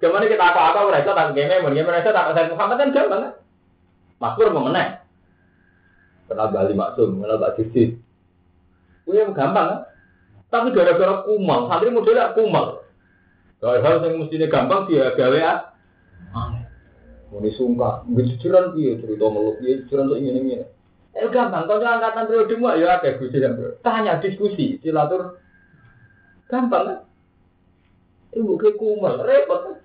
[0.00, 3.32] Gimana kita apa-apa mereka tak Kim Memon, Kim mereka tak saya Muhammad kan gampang kan?
[4.22, 5.02] Makmur mengenai.
[6.30, 7.98] Kenal Bali Maksum, kenal Pak Sisi.
[9.02, 9.80] Itu gampang kan?
[10.50, 12.82] Tapi gara-gara kumal, santri modelnya kumal.
[13.62, 15.54] Hal-hal yang mestinya gampang dia gawe ya.
[17.30, 18.34] Mau disungkah, mungkin
[18.74, 20.66] dia cerita meluk dia jujuran untuk ini ini.
[21.10, 25.42] Eh gampang, kalau angkatan periode mu ya kayak gue yang tanya diskusi, silatur,
[26.46, 26.98] gampang kan?
[28.30, 29.76] Ibu kayak kumal, repot kan?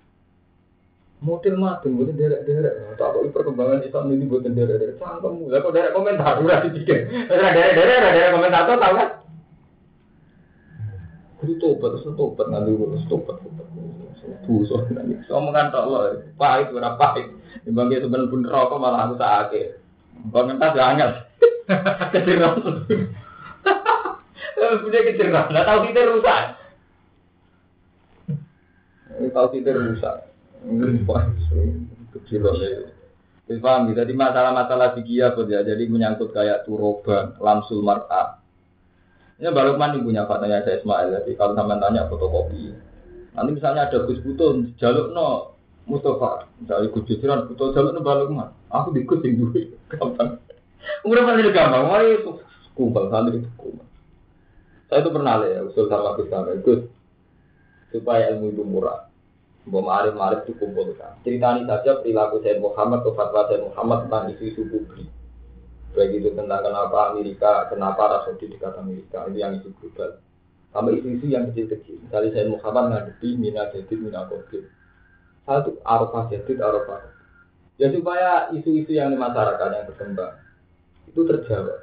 [1.18, 2.94] Model mati, bukan derek-derek.
[2.94, 5.02] Tak kok perkembangan Islam ini bukan derek-derek.
[5.02, 7.10] Cangkemmu, lah kok derek komentar, udah dipikir.
[7.10, 7.74] Derek-derek,
[8.14, 9.10] derek komentar, tahu kan?
[11.42, 13.66] Jadi tobat, terus tobat, nanti terus tobat, tobat.
[14.46, 15.26] Dosa nangis.
[15.26, 15.98] Omongan tok lo,
[16.38, 17.30] pahit ora pahit.
[17.66, 19.85] Timbang dia sebenarnya pun rokok malah aku sakit.
[20.32, 21.10] Bang entas gak angel.
[22.12, 22.54] Keciram.
[24.56, 25.46] Punya keciram.
[25.52, 26.42] Nggak tahu kita rusak.
[29.16, 30.16] Ini tahu kita rusak.
[32.16, 32.56] Kecil loh.
[33.46, 35.62] Paham Jadi masalah-masalah fikih ya?
[35.62, 38.42] Jadi menyangkut kayak turoban, lamsul mar'a.
[39.38, 41.12] Ini baru Lukman punya fatanya saya Ismail.
[41.22, 42.72] Jadi kalau sama tanya fotokopi,
[43.36, 45.55] Nanti misalnya ada Gus Butuh, jaluk no
[45.86, 48.50] Mustafa, misalnya Gus Jujuran, Butuh jaluk no balik mah.
[48.74, 50.42] Aku ikut yang duit, gampang.
[51.06, 52.18] Umur paling gampang, mari
[52.74, 53.86] kumpul santri itu kumpul.
[54.90, 56.90] Saya itu pernah ya, usul sama sama Gus,
[57.94, 59.06] supaya ilmu itu murah.
[59.66, 60.62] Mbak Marif Marif itu
[60.94, 61.18] kan.
[61.26, 65.10] Ceritani saja perilaku saya Muhammad atau fatwa saya Muhammad tentang isu-isu publik.
[65.90, 70.22] Baik itu tentang kenapa Amerika, kenapa Rasudi dekat Amerika, ini yang isu global.
[70.70, 71.98] Sama isu-isu yang kecil-kecil.
[72.06, 74.70] Misalnya saya Muhammad ngadepi mina jadid, mina kodir.
[75.46, 77.06] Satu, arafah jadid, arafah.
[77.78, 80.34] Ya supaya isu-isu yang di masyarakat yang berkembang
[81.06, 81.80] itu terjawab.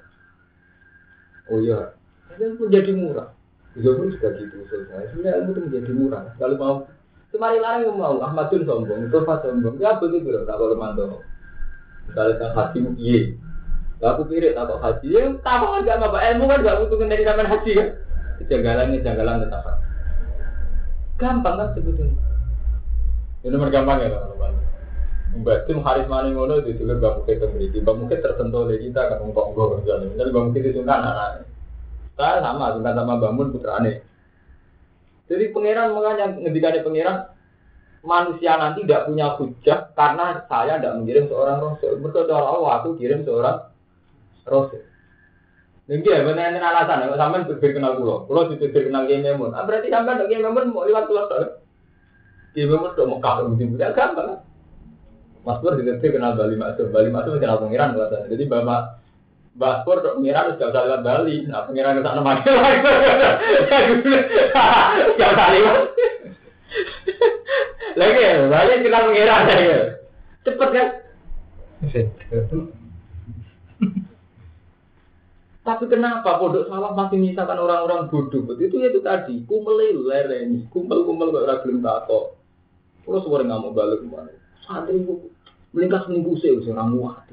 [1.48, 1.96] Oh iya,
[2.36, 3.30] ini menjadi murah.
[3.74, 5.10] Zohor juga gitu saya.
[5.10, 6.24] Sebenarnya ilmu itu menjadi murah.
[6.38, 6.76] Kalau mau
[7.34, 11.18] Semari larang mau Ahmadun sombong, Mustafa sombong, ya begitu loh, tak kalau mantau.
[12.06, 13.34] Misalnya kan haji iya,
[14.06, 17.50] aku kira tak haji, ya tak apa nggak apa ilmu kan nggak butuh dari zaman
[17.50, 17.90] haji kan.
[18.38, 19.66] Kejanggalan kejanggalan tetap.
[21.18, 22.33] Gampang kan sebetulnya.
[23.44, 24.52] Ini nomor gampang ya teman-teman.
[25.44, 27.78] Mbak Tim Haris Mani ngono itu juga Mbak Mukit memiliki.
[27.84, 30.08] Mbak Mukit tersentuh oleh kita kan ngomong gue misalnya.
[30.08, 31.30] Misalnya Mbak Mukit itu kan anak
[32.16, 33.94] Saya sama, suka sama Mbak Mun putrane.
[35.28, 37.18] Jadi pangeran makanya ngendikane pangeran
[38.04, 42.00] manusia nanti tidak punya hujah karena saya tidak mengirim seorang rasul.
[42.00, 43.60] Mereka Allah aku kirim seorang
[44.48, 44.84] rasul.
[45.84, 47.12] Ini ya, benar alasan.
[47.12, 49.52] Sampai berbeda kenal pulau, pulau itu berbeda kenal game memon.
[49.52, 51.28] Ah, berarti sampai game memon mau lewat pulau
[52.54, 54.46] Game memon tuh mau kau mungkin tidak gampang.
[55.44, 58.30] Mas Pur tidak kenal Bali Masuk, Bali Masuk kenal pengiran bahasa.
[58.30, 59.02] Jadi bapak
[59.58, 61.38] Mas Pur tuh pengiran sudah bisa lewat Bali.
[61.50, 62.46] Nah pengiran ke sana lagi.
[65.18, 65.78] Gak usah lewat.
[67.94, 69.80] Lagi, Bali kenal pengiran ya.
[70.46, 70.88] Cepet kan?
[75.64, 78.44] Tapi kenapa pondok salah masih misalkan orang-orang bodoh?
[78.60, 82.36] Itu ya itu tadi, kumel lereni, kumel-kumel kok ora gelem takok.
[83.04, 84.32] Suware nggak mau balik ke mana.
[84.64, 85.28] Santri itu
[85.76, 87.28] melingkas minggu sih, orang muat.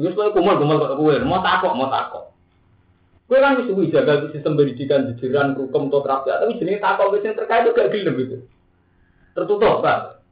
[0.00, 2.32] Wis kowe kumel-kumel kok kowe, mau takok, mau takok.
[3.28, 7.68] Kowe kan suwi jaga sistem pendidikan jejeran hukum atau terapi, tapi jenenge takok wis terkait
[7.68, 8.36] itu gak gelem gitu.
[9.36, 10.24] Tertutup, Pak.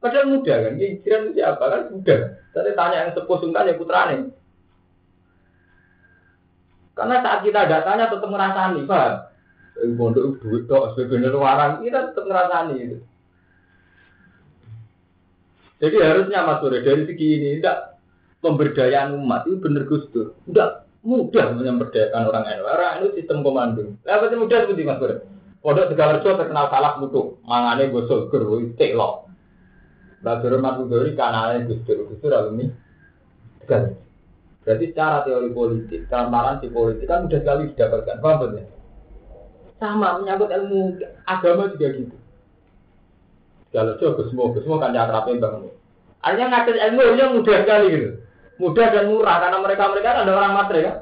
[0.00, 2.20] Padahal mudah kan, jiran siapa kan mudah.
[2.50, 4.34] Tadi tanya yang sepuh sungkan ya putrane.
[6.92, 8.84] Karena saat kita datanya tetap ngerasani,
[9.74, 9.84] Pak.
[9.96, 12.98] Pondok duit sebenarnya warang kita tetap ngerasani itu.
[15.82, 17.98] Jadi harusnya Mas Bro dari segi ini tidak
[18.38, 20.06] pemberdayaan umat itu benar Gus.
[20.14, 20.70] Tidak
[21.02, 22.64] mudah memberdayakan orang NU.
[22.70, 23.82] Orang NU sistem komando.
[24.06, 25.26] Lah apa mudah seperti Mas Bro?
[25.62, 29.26] Pondok Tegal terkenal salah mutu, mangane gosok gerwo tek lo.
[30.22, 32.70] Lah Mas Bro kanane Gus Dur, Gus Dur alumni.
[34.62, 38.22] Berarti secara teori politik, transparansi politik kan mudah sekali didapatkan.
[38.22, 38.71] Paham betul?
[39.82, 40.94] Sama menyangkut ilmu
[41.26, 42.14] agama juga gitu.
[43.74, 45.74] Kalau coba semua, semua kan akrabnya bangun.
[46.22, 48.08] Artinya ngasih ilmu ini mudah sekali gitu.
[48.62, 50.96] Mudah dan murah karena mereka mereka kan ada orang matre kan.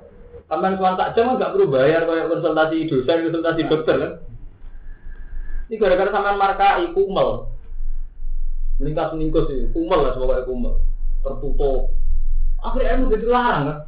[0.48, 4.12] Sampai cuma tak jam nggak perlu bayar kayak konsultasi dosen, konsultasi dokter kan.
[5.68, 7.28] Ini gara-gara sampai marka kumel.
[8.80, 10.80] Meningkas meningkus sih, kumel lah sebagai kumel.
[11.20, 11.92] Tertutup.
[12.64, 13.78] Akhirnya ilmu jadi larang kan.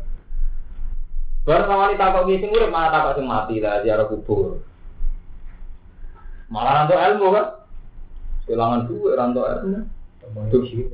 [1.43, 4.63] Baru sama wanita kok ngisi urip malah takut mati lah ziarah kubur.
[6.53, 7.47] Malah nanti ilmu kan.
[8.45, 9.81] Kehilangan duit ranto ilmu.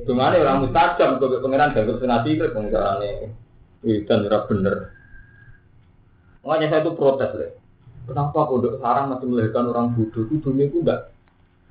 [0.07, 3.35] Cuma ini orang mustajab, gue pengiran gak senasi ke pengirannya.
[3.83, 4.77] Itu ora bener.
[6.43, 7.51] Makanya saya itu protes deh.
[8.09, 10.25] Kenapa pondok sarang masih melahirkan orang bodoh?
[10.25, 11.13] Itu dunia itu enggak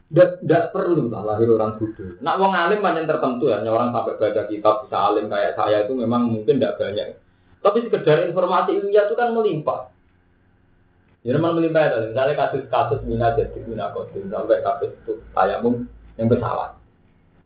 [0.09, 2.17] tidak perlu lah lahir orang bodoh.
[2.23, 5.93] Nak wong alim banyak tertentu ya, orang sampai baca kitab bisa alim kayak saya itu
[5.93, 7.19] memang mungkin tidak banyak.
[7.59, 9.91] Tapi sekedar informasi ilmiah itu kan melimpah.
[11.27, 16.31] Ya memang melimpah ya, misalnya kasus-kasus mina jadi mina kodim sampai kasus itu tayamum yang
[16.31, 16.79] pesawat.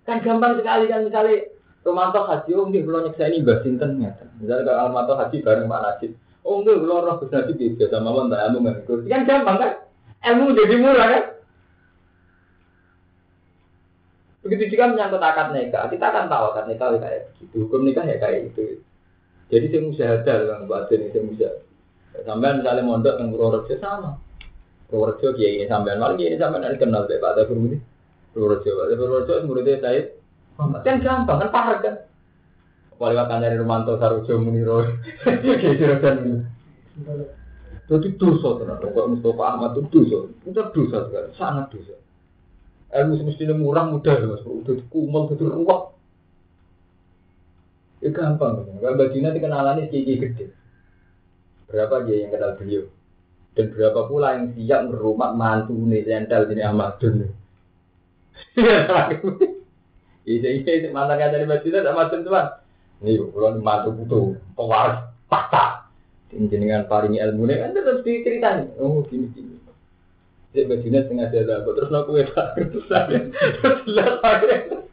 [0.04, 1.48] Kan gampang sekali kan misalnya
[1.82, 3.98] Romanto Haji, oh nggih kula nyeksa ini Mbah Sinten.
[4.38, 6.10] Misalnya kalau Romanto Haji bareng Pak Najib.
[6.44, 9.08] Oh nggih kula roh Gus Najib biasa mawon tayamum ngikut.
[9.08, 9.72] Kan gampang kan?
[10.22, 11.24] Ilmu jadi murah kan?
[14.42, 18.02] Begitu juga menyangkut akad nikah, kita akan tahu akad nikah ya kayak begitu, hukum nikah
[18.02, 18.82] ya kayak itu.
[19.54, 21.71] Jadi saya musyahadah kan batin itu musyahadah.
[22.20, 24.20] Sampai misalnya mondok yang Purworejo sama.
[24.92, 27.78] Purworejo kiai ini sampai malah kiai ini sampai nanti kenal deh Pak Tafur ini.
[28.36, 30.02] Purworejo, Pak Purworejo muridnya saya.
[30.60, 31.94] Kan gampang kan parah kan.
[33.00, 34.84] Wali wakan dari Romanto Sarujo Muniro.
[35.42, 36.38] Kiai Juragan ini.
[37.88, 38.86] Jadi dosa ternyata.
[38.94, 40.18] Kok Mustafa Ahmad itu dosa.
[40.46, 41.96] Itu dosa sekali, sangat dosa.
[42.92, 45.82] Ilmu semestinya murah mudah ya mas, udah kumel, udah ruwet.
[48.04, 50.44] Ya gampang, kalau Mbak kenalan ini kiki gede.
[51.72, 52.84] Berapa dia yang kenal beliau?
[53.56, 57.32] Dan berapa pula yang siap merumah mantu nih jentel ini Ahmadun.
[60.22, 62.46] Iya, iya, mantan kata di Mbak Gina sama tuan.
[63.02, 65.90] Nih, kalau mantu butuh pewaris fakta.
[66.30, 68.70] Jenengan paringi ilmu ini kan terus diceritain.
[68.78, 69.58] Oh, gini gini.
[70.54, 71.26] Cek bajunya setengah
[71.64, 74.91] kok terus aku ya terus terus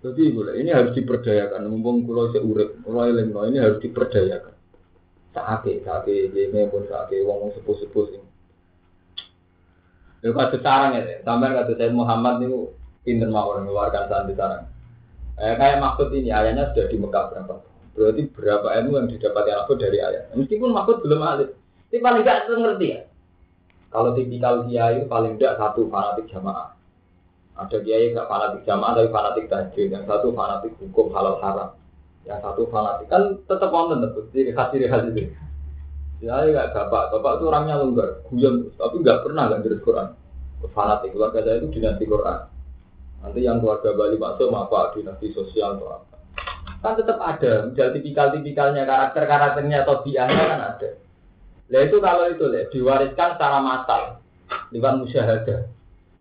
[0.00, 1.68] Jadi boleh, ini harus diperdayakan.
[1.68, 4.56] Mumpung kulo seurep, kulo eling ini harus diperdayakan.
[5.36, 8.24] Saake, saake, ini pun saake, wong sepuh sepuh sing.
[10.20, 12.56] Lalu kata sarang ya, sampai kata saya Muhammad ini
[13.04, 14.68] pinter mawar mengeluarkan santri sarang.
[15.40, 17.54] Eh, kayak maksud ini ayahnya sudah di Mekah berapa?
[17.96, 20.28] Berarti berapa ilmu yang didapatkan aku dari ayah.
[20.36, 21.50] Meskipun maksud belum alif.
[21.88, 23.00] Ini paling tidak ngerti ya.
[23.90, 26.79] Kalau tipikal kiai paling tidak satu fanatik jamaah.
[27.60, 29.92] Ada kiai nggak fanatik jamaah tapi fanatik tajwid.
[29.92, 31.76] Yang satu fanatik hukum halal haram.
[32.24, 35.28] Yang satu fanatik kan tetap wonten tetap ciri khas ciri khas itu.
[36.24, 40.08] Ya nggak bapak, bapak itu orangnya longgar, guyon, tapi nggak pernah nggak dari Quran.
[40.72, 42.40] Fanatik keluarga saya itu dinasti Quran.
[43.20, 46.16] Nanti yang keluarga Bali masuk apa dinasti sosial atau apa.
[46.80, 50.90] Kan tetap ada, misal tipikal-tipikalnya, karakter-karakternya atau biangnya kan ada.
[51.70, 54.02] Nah itu kalau itu lah diwariskan secara massal
[54.72, 55.60] lewat musyahadah.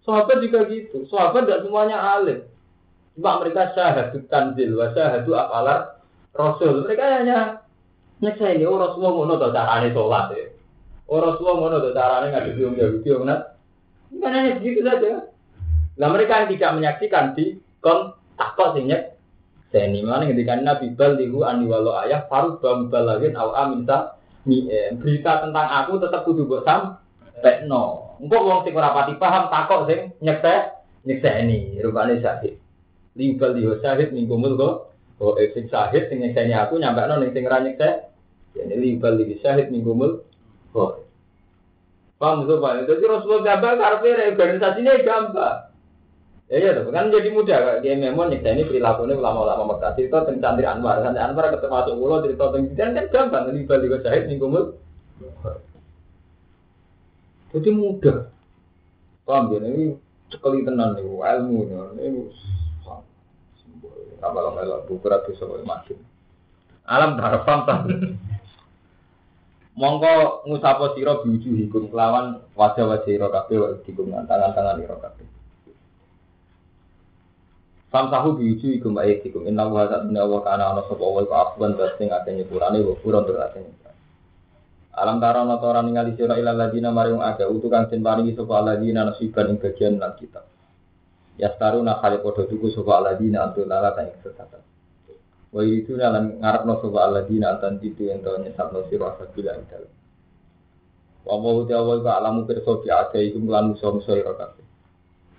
[0.10, 1.06] Sahabat juga gitu.
[1.06, 2.42] Sahabat tidak semuanya alim.
[3.14, 6.02] Cuma mereka syahadu tanzil wa syahadu apalar
[6.34, 6.82] rasul.
[6.82, 7.62] Mereka hanya
[8.20, 10.46] ini oh Rasulullah ngono to carane sholat ya.
[11.06, 13.42] Oh Rasulullah ngono to carane ngadepi wong Yahudi wong Nat.
[14.18, 15.30] Kan hanya begitu saja.
[16.02, 18.90] Nah mereka yang tidak menyaksikan di kon takut sing
[19.70, 24.18] saya ini mana ketika Nabi bal lihu ani walau ayah faru bam balagin au aminta
[24.50, 26.98] Eh, berita tentang aku tetap kudu buat sam
[27.46, 28.09] tekno.
[28.20, 30.76] Engkau wong sing ora pati paham takok sing nyekte
[31.08, 32.60] ini rupane syahid.
[33.16, 34.76] Libal di syahid minggu kok.
[35.20, 38.12] Oh, eh, sing syahid sing nyekseni aku nyampe no ning sing ora nyekte.
[38.56, 40.12] Jadi libal di syahid minggu mul.
[40.76, 41.00] Oh.
[42.20, 42.84] Paham tuh Pak?
[42.84, 45.56] Jadi Rasulullah gambar karena organisasinya gambar.
[46.50, 50.26] Ya iya tuh, kan jadi mudah kayak dia memang nyekta ini perilakunya ulama-ulama Mekah cerita
[50.26, 53.88] tentang Santri Anwar, Santri Anwar ketemu masuk ulo cerita tentang dan kan gampang ini balik
[53.94, 54.74] ke syahid nih kumul.
[57.50, 58.30] Jadi mudah.
[59.26, 59.98] Paham ya ini
[60.30, 61.60] sekali tenan nih ilmu
[61.98, 62.22] ini
[64.20, 65.98] apa lo melo bukan bisa makin.
[66.90, 67.88] Alam darfam tak.
[69.80, 75.24] Mongko ngusapo sira biuju hikum kelawan wajah-wajah ira kabeh dikum tangan-tangan ira kabeh.
[77.88, 82.36] Famsahu biuju ikum ayatikum inna wa inna wa kana ana sapa wa afwan sing akeh
[82.36, 83.64] nyepurane wa pura tur akeh
[85.00, 88.36] Alam tara ana ora ningali sira ila ladina mari wong akeh utu kang den paringi
[88.36, 90.44] sapa ladina nasiban ing bagian lan kitab.
[91.40, 94.60] Yastaruna kali padha tuku sapa ladina antul lala ta sesatan.
[95.56, 99.92] Wa itu lan ngarepno sapa ladina antan ditu ento nyesatno sira sabila ing dalem.
[101.24, 104.68] Wa wa uti awal ka alamu pirsa bi ade iku lan musa-musa ira kabeh.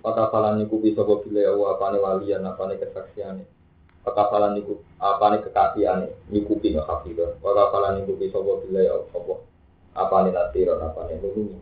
[0.00, 3.44] Pakafalan niku bisa kok bile apa apane walian apane kesaksiane.
[4.00, 7.36] Pakafalan niku apane kekasiane niku pino hafidah.
[7.44, 8.88] Pakafalan niku bisa kok bile
[9.94, 11.60] apa apane natiro apane nulungi.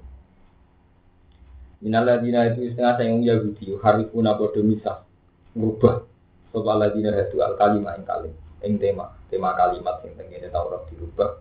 [1.78, 5.06] Minal ladina itu setengah sayang Yahudi harifuna podo misah
[5.54, 6.02] ngubah
[6.50, 8.34] sapa ladina itu al kalimah ing kalim
[8.66, 11.38] ing tema tema kalimat sing tengene Taurat dirubah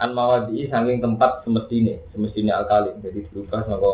[0.00, 3.92] an mawadi saking tempat semestine semestine al kalim jadi dirubah saka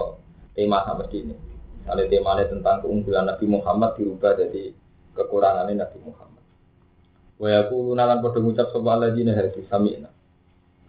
[0.55, 1.35] tema semestine
[1.83, 4.71] ada temanya tentang keunggulan Nabi Muhammad dirubah jadi
[5.19, 6.45] kekurangannya Nabi Muhammad.
[7.43, 10.11] Wa aku nalan padha ngucap sapa alladzina hadi sami'na.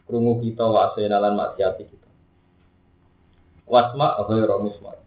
[0.03, 2.09] Krungu kita wa asena lan maksiati kita.
[3.67, 4.99] Wasma ghairu musma.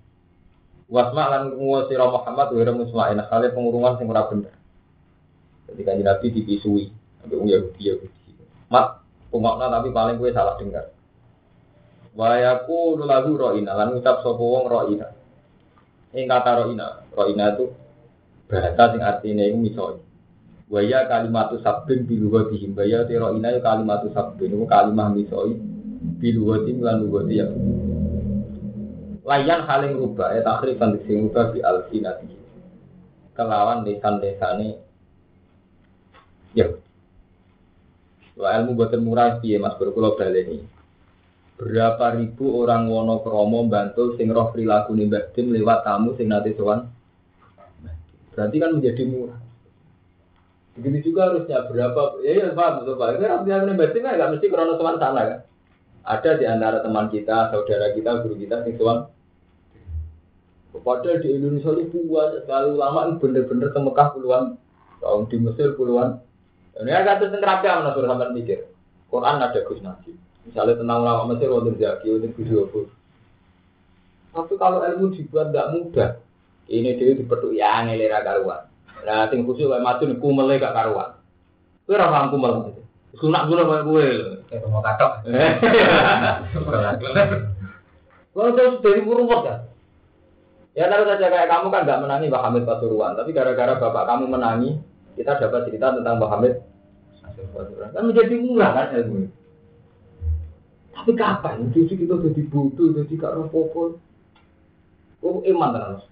[0.88, 4.54] Wasma lan krungu sira Muhammad ghairu musma ina kale pengurungan sing ora bener.
[5.66, 6.84] Jadi kan Nabi dipisui
[7.26, 8.08] ambek wong Yahudi Yahudi.
[8.70, 9.02] Mat,
[9.34, 10.94] pungokna tapi paling gue salah dengar.
[12.14, 15.10] Wa yaqulu lahu ra'ina lan ngucap sapa wong ra'ina.
[16.16, 17.74] Ing kata roina, roina itu
[18.48, 20.05] bahasa sing artinya itu misalnya.
[20.66, 22.74] Waya kalimatu sabbin bilugatihim.
[22.74, 24.50] Waya te roina itu kalimatu sabbin.
[24.50, 25.62] Itu kalimah misalnya
[26.18, 27.46] bilugatihim lan lugati ya.
[29.26, 32.30] Layan haling rubah ya takrifan sing rubah bi alsinati.
[33.34, 34.68] Kelawan desan-desane
[36.54, 36.66] ya.
[38.34, 40.76] Wa ilmu boten murah piye Mas berkulo baleni
[41.56, 45.08] berapa ribu orang wono kromo bantu sing roh perilaku nih
[45.40, 46.84] lewat tamu sing nanti sowan
[48.36, 49.40] berarti kan menjadi murah
[50.76, 54.46] begitu juga harusnya berapa ya ya pak betul pak rapi nih Dim kan nggak mesti
[54.52, 55.40] krono sowan sana kan
[56.06, 59.08] ada di antara teman kita saudara kita guru kita sing sowan
[60.84, 64.44] Padahal di Indonesia ini buat sekali ulama ini bener-bener ke Mekah puluhan
[65.00, 66.20] tahun di Mesir puluhan.
[66.76, 68.68] Ini agak tentang rapi mana suruh sampai mikir.
[69.08, 70.16] Quran ada Gus Najib.
[70.44, 72.86] Misalnya tentang ulama Mesir, wonten Zaki, wonten Gusyobur.
[74.36, 76.10] Tapi kalau ilmu dibuat tidak mudah,
[76.68, 78.65] ini dia dipetuk ya ngelera karuan.
[79.06, 81.14] Nah, sing khusus wae maju niku kumel gak karuan.
[81.86, 82.74] Kowe ora paham kumel.
[83.14, 84.06] Sunak gula kowe kowe.
[84.50, 85.12] Kayak mau katok.
[88.36, 89.58] Kalau terus dari ruwet kan.
[90.76, 94.28] Ya taruh saja kayak kamu kan nggak menangi Mbak Hamid Pasuruan, tapi gara-gara bapak kamu
[94.28, 94.76] menangi,
[95.16, 96.54] kita dapat cerita tentang Mbak Hamid
[97.56, 97.96] Pasuruan.
[97.96, 99.32] Kan menjadi murah kan ilmu.
[100.92, 101.72] Tapi kapan?
[101.72, 103.48] Cucu kita jadi bodoh, jadi gak roh.
[105.24, 106.04] Oh, iman terus.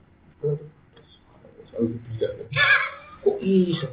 [3.24, 3.88] Kok iso?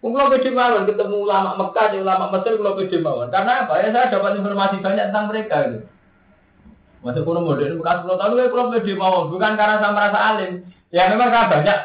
[0.00, 3.28] Kalau pede mawon ketemu ulama Mekah, ulama Mesir, kalau pede mawon.
[3.28, 3.84] Karena apa?
[3.84, 5.78] Ya saya dapat informasi banyak tentang mereka gitu.
[7.00, 9.24] Masuk kuno modern bekas 10 tahun, ya kalau pede mawon.
[9.28, 10.52] Bukan karena saya merasa alim.
[10.88, 11.78] Ya memang saya banyak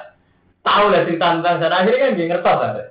[0.63, 1.75] tahu lah cerita tentang sana.
[1.83, 2.83] Akhirnya kan dia ngertos ada.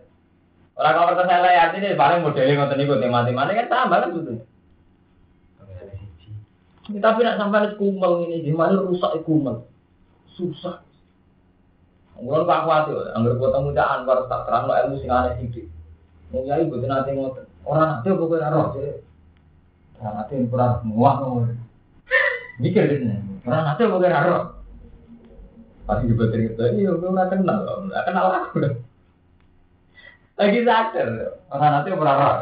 [0.75, 4.33] Orang kalau saya lihat ini paling modelnya ngonten ikut temati-temati kan sama kan gitu.
[6.85, 9.65] Tapi nak sampai kumel ini, gimana rusak kumel?
[10.37, 10.85] Susah.
[12.15, 15.67] Mulai pak khawatir, anggar ketemu cak Anwar tak terang ilmu sing aneh sidik.
[16.31, 17.47] Mau nyai buat nanti ngotot.
[17.67, 19.03] Orang nanti apa kau naruh sih?
[19.99, 21.17] Orang nanti yang kurang muak.
[22.63, 24.43] Mikir ini, orang nanti apa kau naruh?
[25.85, 27.61] Pasti juga cerita, iya gue nggak kenal,
[27.91, 28.57] nggak kenal aku.
[30.39, 31.09] Lagi sadar,
[31.51, 32.37] orang nanti apa naruh?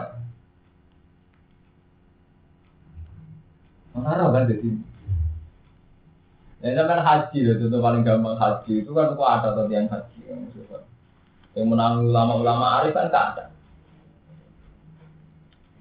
[3.93, 4.92] Marah kan jadi.
[6.63, 10.19] Ya kan haji itu tuh paling gampang haji itu kan kok ada tadi yang haji
[10.31, 10.79] yang maksudnya.
[11.59, 13.45] Yang menang ulama-ulama arif kan tak ada.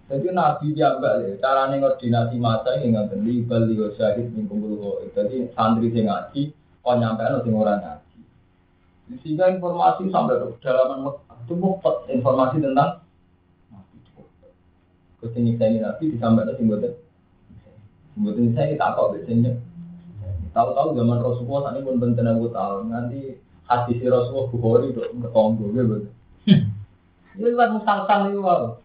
[0.09, 5.93] Jadi Nabi diambil ya, cara koordinasi masa ini nggak beli beli syahid kumpul Jadi santri
[5.93, 6.51] sing ngaji,
[6.81, 8.19] kau nyampe lo sing orang ngaji.
[9.21, 11.13] Sehingga informasi sampai ke dalaman
[11.45, 13.05] itu mumpet informasi tentang
[13.69, 13.97] Nabi.
[15.21, 16.89] Ke sini saya Nabi disampaikan sing buat
[18.17, 19.70] Mungkin saya kita kok biasanya.
[20.51, 22.91] Tahu-tahu zaman Rasulullah saat ini pun benten aku tahu.
[22.91, 23.39] Nanti
[23.71, 25.95] hati si Rasulullah Bukhari itu ketonggo gitu.
[27.31, 28.75] Ini lewat musang-sang itu wow.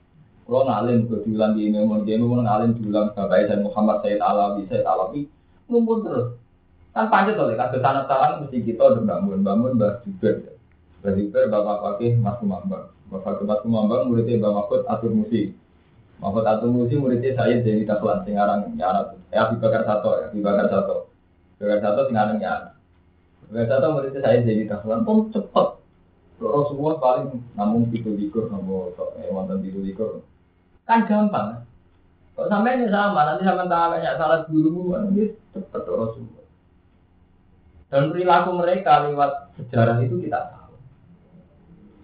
[0.46, 4.62] Kalau ngalim ke diulang di memang dia memang ngalim diulang bapak saya Muhammad Sayyid Alawi
[4.70, 5.26] Sayyid Alawi
[5.66, 6.38] ngumpul terus.
[6.94, 10.54] Kan panjat oleh kasus tanah tanah mesti kita udah bangun bangun bah juga.
[11.02, 12.86] Bah juga bapak pakai Mas Kumambang.
[13.10, 15.50] Bapak Mas Kumambang muridnya Bapak Mahfud atur musik.
[16.22, 19.02] Mahfud atur musik muridnya saya jadi taklan singarang ya
[19.34, 21.05] Abu Bakar satu ya Abu Bakar satu
[21.56, 22.76] Bakar satu tinggal ya
[23.44, 25.68] Abu Bakar satu muridnya saya jadi tahun pun cepet
[26.36, 28.92] Rasulullah paling namun tiga likur sama
[29.24, 30.20] eh wonten tiga likur
[30.86, 31.66] kan gampang.
[32.36, 36.46] Kalau sampai ini sama, nanti sama tak banyak salah guru ini cepat Rasulullah.
[37.88, 40.74] Dan perilaku mereka lewat sejarah itu kita tahu.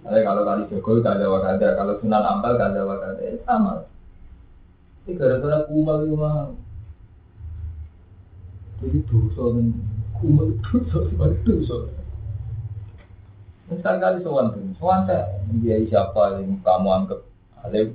[0.03, 3.87] Jadi kalau kali Jokowi kada wakada, kalau Sunan Ampel kada wakada, ya sama.
[5.05, 6.17] Ini gara-gara kumal itu.
[8.83, 9.67] Jadi dosa dan
[10.19, 11.77] kumal itu dosa, dosa.
[13.71, 17.21] Sekali kali sowan tuh, sowan saya dia siapa yang kamu anggap
[17.63, 17.95] alim.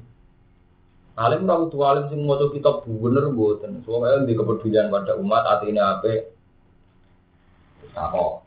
[1.17, 3.81] Alim ora kudu alim sing maca kitab bener mboten.
[3.83, 6.29] Soalnya di kepedulian pada umat atine ape.
[7.97, 8.45] Tako.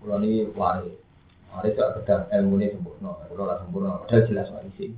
[0.00, 0.96] Kulo ini wari.
[1.52, 3.20] Wari gak kedar ilmu ini sempurna.
[3.28, 4.00] Kulo ora sempurna.
[4.00, 4.90] Padahal jelas wari sih.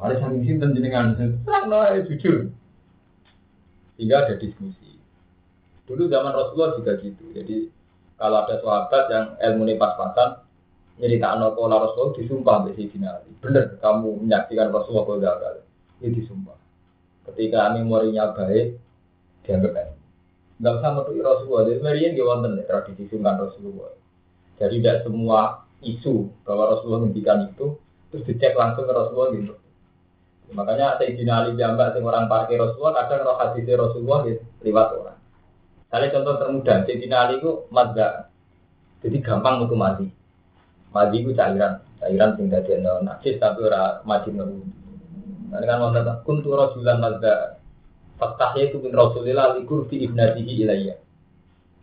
[0.00, 2.48] Wari saking sinten jenengan terang no jujur.
[4.00, 4.95] Sehingga ada diskusi.
[5.86, 7.24] Dulu zaman Rasulullah juga gitu.
[7.30, 7.70] Jadi
[8.18, 10.42] kalau ada sahabat yang ilmu pas-pasan,
[10.96, 13.30] cerita anak pola Rasul disumpah di Ali.
[13.38, 15.54] Bener, kamu menyaksikan Rasulullah kalau gagal.
[16.00, 16.58] Ini disumpah.
[17.30, 18.80] Ketika memorinya baik,
[19.44, 19.94] dianggap baik.
[20.56, 21.64] Enggak usah menuhi Rasulullah.
[21.68, 23.92] Jadi Marian dia wonten tradisi sungkan Rasulullah.
[24.56, 27.76] Jadi tidak semua isu bahwa Rasulullah ngendikan itu
[28.08, 29.54] terus dicek langsung ke Rasulullah gitu.
[30.56, 35.15] Makanya Sayyidina Ali jambak sing orang parkir Rasulullah kadang roh hadis Rasulullah gitu, lewat orang.
[35.86, 38.26] Saya contoh termudah, Sayyidina Ali itu madga.
[39.06, 40.10] Jadi gampang untuk mati.
[40.90, 44.64] Madi itu cairan, cairan sing dadi ana najis tapi ora mati ngeru.
[45.52, 47.60] Nah, kan wonten kuntu rasulan madza.
[48.16, 50.96] Faktahnya itu bin Rasulillah likur fi ibnatihi ilayya.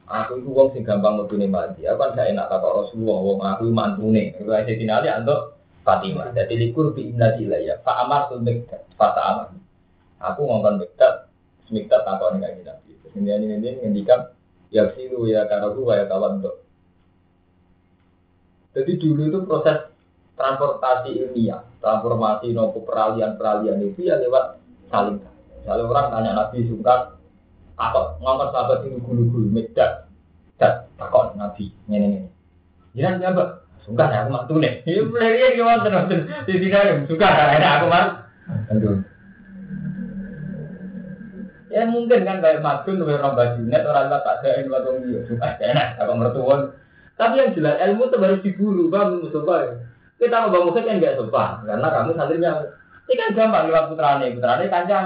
[0.10, 1.86] Aku itu wong sing gampang mutune mati.
[1.86, 4.34] Aku kan gak enak kata Rasulullah wong aku mantune.
[4.36, 6.34] Iku aja dinali antuk Fatimah.
[6.34, 7.80] Jadi likur fi ibnati ilayya.
[7.86, 8.82] Fa amar tu miktat.
[8.98, 9.54] Fa amar.
[10.26, 11.30] Aku ngomong miktat.
[11.70, 12.93] Miktat takon kayak Nabi.
[13.14, 14.34] Ini ini ini ngendikan
[14.74, 16.64] ya silu ya karahu ya kawan tuh.
[18.74, 19.94] Jadi dulu itu proses
[20.34, 24.58] transportasi ilmiah, transformasi nopo peralihan-peralihan itu ya lewat
[24.90, 25.22] saling.
[25.64, 27.16] Kalau orang tanya Nabi sungkan,
[27.78, 30.10] apa ngangkat sahabat itu gulu-gulu, medak,
[30.58, 32.20] dan takon Nabi, ini ini.
[32.98, 33.44] Jangan siapa?
[33.86, 34.74] Sungkan ya aku mantu nih.
[34.90, 38.06] Ini beli gimana terus di sini ada sungkan karena aku mah.
[41.74, 45.26] Ya mungkin kan kayak madun, kayak orang bajunet, orang tak ada yang orang dia.
[45.26, 46.70] Sungkan enak, aku mertuan.
[47.18, 49.56] Tapi yang jelas ilmu itu harus diburu, bang Mustafa.
[49.58, 49.74] Ya.
[50.22, 52.52] Kita mau bangun kan nggak sopan, karena kamu santrinya.
[53.10, 55.06] Ini kan gampang lewat putrane, putrane kancam.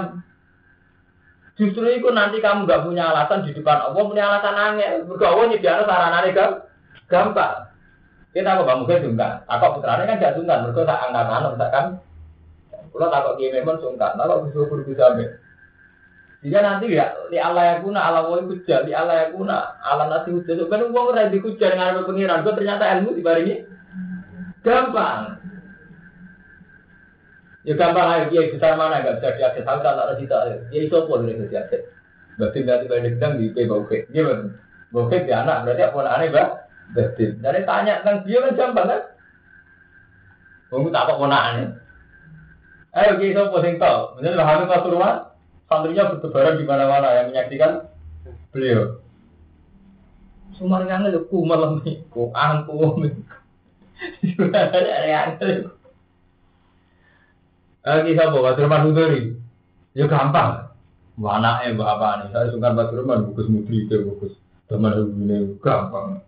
[1.56, 5.08] Justru itu nanti kamu nggak punya alasan di depan Allah, punya alasan angin.
[5.08, 6.50] Bergaul nyediakan saranane kan
[7.08, 7.56] gampang.
[8.36, 9.32] Kita mau bangun kan sungkan.
[9.48, 11.86] Takut putrane kan gak sungkan, mereka tak angkat misalkan.
[12.92, 15.16] Kalau takut dia memang sungkan, kalau bisa berbisa
[16.38, 20.06] jika nanti ya di Allah yang kuna, Allah woi kuja, di Allah yang kuna, Allah
[20.06, 20.54] nasi kuja.
[20.54, 23.54] Sebenarnya uang udah dikuja dengan pengiran, gue ternyata ilmu di ini
[24.62, 25.34] gampang.
[27.66, 30.36] Ya gampang aja, dia besar mana gak bisa diakses, tahu tak ada cita,
[30.70, 31.82] ya itu pun bisa diakses.
[32.38, 34.54] Berarti berarti banyak sedang di IP bauke, gimana?
[34.94, 36.48] Bauke di anak berarti apa aneh bah?
[36.94, 39.02] Berarti dari tanya tentang dia kan gampang kan?
[40.70, 41.66] Kamu tak apa aneh?
[42.94, 45.27] Ayo kita posting tau, bener lah hamil pasuruan
[45.68, 47.86] santrinya bertebaran di mana-mana yang menyaksikan
[48.50, 49.04] beliau.
[50.56, 53.04] Sumarnya nggak ku malam nih, ku angku.
[57.88, 58.36] Lagi siapa?
[58.36, 59.32] Batur Manudori.
[59.94, 60.68] Ya gampang.
[61.18, 62.28] Mana eh bapak nih?
[62.34, 64.34] Saya suka Batur Man, bukus mudri itu bukus.
[64.68, 66.20] Teman ini gampang.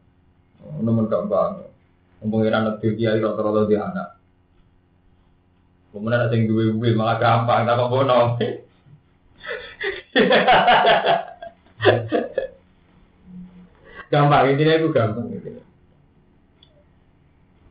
[0.80, 1.68] Nomor gampang.
[2.20, 4.08] Pengiran nanti dia rata-rata dia anak.
[5.90, 8.18] Kemudian ada yang dua-dua malah gampang, tak kok bono.
[14.12, 15.32] gampang intinya itu gampang.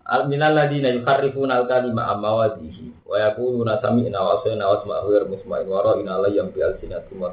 [0.10, 5.14] Al minal ladina yuharrifuna al kalima amma wadihi wa yaquluna sami'na wa asayna wa asma'u
[5.14, 7.30] ghayr musma'in wa ra'ina la yam bi alsinatum wa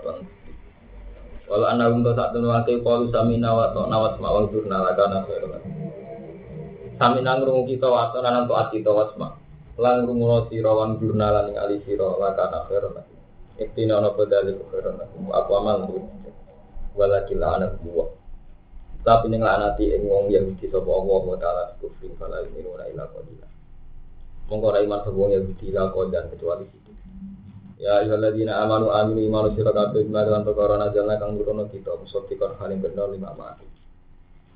[1.46, 5.22] Walau anda untuk saat itu waktu kalau samina wa ta'na wa asma'u durna la kana
[5.30, 5.62] khairan
[6.98, 9.30] Samina ngrungu kita wa ta'na lan ta'at kita wa asma'
[9.78, 12.98] lan ngrungu sira wan durna lan ali sira la kana khairan
[13.56, 15.00] Iktina ono badali khairan
[15.32, 16.04] aku amal tuh.
[16.96, 18.08] Walakila anak buah.
[19.06, 23.46] Tapi ning lanati ing wong Yahudi sapa Allah wa taala kufri fala yu'minuna illa qalila.
[24.50, 26.92] Monggo ra iman sapa wong Yahudi la kodan kecuali situ.
[27.76, 32.80] Ya ayyuhalladzina amanu aminu imanu sira kabeh lan perkara najalna kang nurono kita musaddiqan halim
[32.80, 33.68] bener lima mati.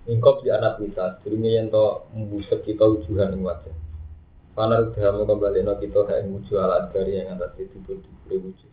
[0.09, 3.77] Ingkop di anak kita, dirinya yang to membusuk kita ujuhan ing wajah.
[4.57, 8.70] Panar dahamu kembali no kita kayak wujud alat dari yang atas itu diberi wujud.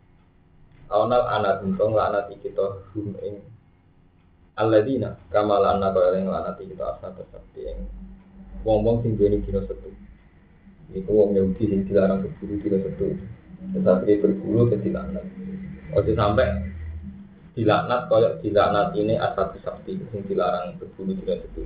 [0.87, 2.63] Awnal anak untung lanat kita
[2.95, 3.43] hum ing
[4.55, 7.79] alladzina kama lana kaya ing lanat kita asa seperti ing
[8.65, 9.87] Wong-wong sing duweni dina setu.
[10.91, 13.15] Iku wong Yahudi sing dilarang berburu dina setu.
[13.75, 15.23] Tetapi berburu ke dilaknat.
[15.95, 16.67] Ojo sampai
[17.55, 21.63] dilaknat koyok dilaknat ini asal sakti sing dilarang berburu dina setu.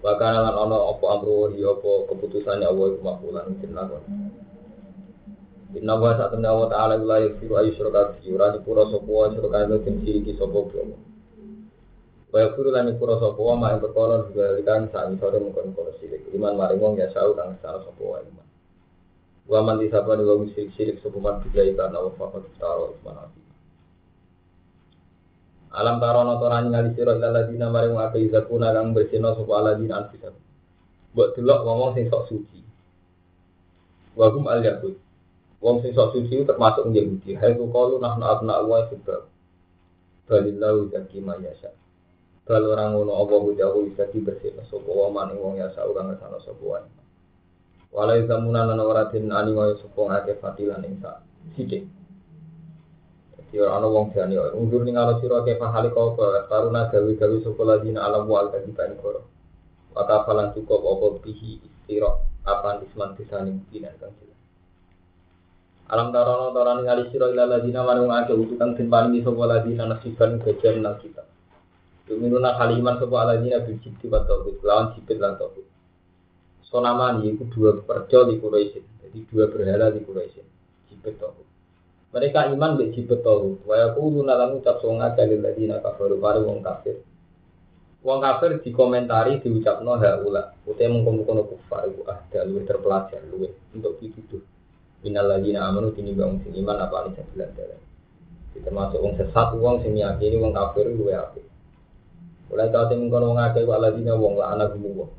[0.00, 3.28] Bahkan lan ana apa amru ya apa keputusannya Allah iku
[3.76, 4.02] lakon.
[5.72, 9.32] Inna wa saat temen Allah Ta'ala Ula yaksiru ayu syurga fi Ura nyepura sopo wa
[9.32, 11.00] syurga itu tim siriki sopo biomo
[12.28, 16.28] Wa yaksiru lan nyepura sopo wa ma'in berkono juga likan saat sore mengkon kono sirik.
[16.36, 18.46] Iman maringong ya sa'u kang salah sopo wa iman.
[19.48, 23.16] Wa man disapa ni wa musirik sirik sopo man bija ikan awa fakat taro isman
[23.16, 23.40] api
[25.72, 30.36] Alam tarono torani ngali siro ila ladina maring wa zakuna kang bersino sopo aladina anfisat
[31.16, 32.60] Buat delok ngomong sing sok suci.
[34.16, 34.96] Wagum al yakut
[35.62, 37.38] Wong sing sok suci termasuk Yahudi.
[37.38, 39.30] Hai ku kalu nahnu abna wa sebab.
[40.26, 41.70] Balillahu zaki ma yasha.
[42.42, 46.58] Bal orang ngono apa hudahu bisa dibersih sapa wa maning wong yasa ora ngesana sapa
[46.66, 46.82] wae.
[47.94, 51.22] Walai zamunan ana ora den ani wae sapa ngake fatilan ing sak
[51.54, 51.86] sithik.
[53.38, 55.54] Dadi ora ana wong jane undur ning ala sira ke
[55.94, 56.18] kau
[56.50, 59.30] taruna gawe-gawe sapa ladina alam wal kadiban koro.
[59.94, 62.10] Wata falan cukup apa bihi istira
[62.42, 64.10] apa isman disaning dinan kang
[65.92, 69.84] Alam tarono tarono ngali siro ila ladina marung ake utukan tin paling iso wala dina
[69.84, 71.20] nasiban bagian nang kita.
[72.08, 75.68] Tuminuna kaliman sopo aladina bil jibti wa tauhid lawan jibit lan tauhid.
[76.64, 79.04] Sonamani itu dua perjo di Quraisy.
[79.04, 80.40] Jadi dua berhala di Quraisy.
[80.88, 81.48] Jibit tauhid.
[82.16, 83.60] Mereka iman be jibit tauhid.
[83.68, 87.04] Wa yaqulu lan ucap songa kalil ladina kafaru baru wong kafir.
[88.00, 90.56] Wong kafir dikomentari diucapno haula.
[90.64, 94.51] Utai mengkono-kono kufar iku ah luwih terpelajar luwih untuk dituduh.
[95.02, 97.80] Minal lagi amanu tini bang sing iman apa nih bilang jalan.
[98.54, 101.42] Kita masuk wong sesat wong sing yakini wong kafir luwe api.
[102.50, 105.12] Mulai tahu sing kono wong akeh wa ladina wong la anak gumu wong.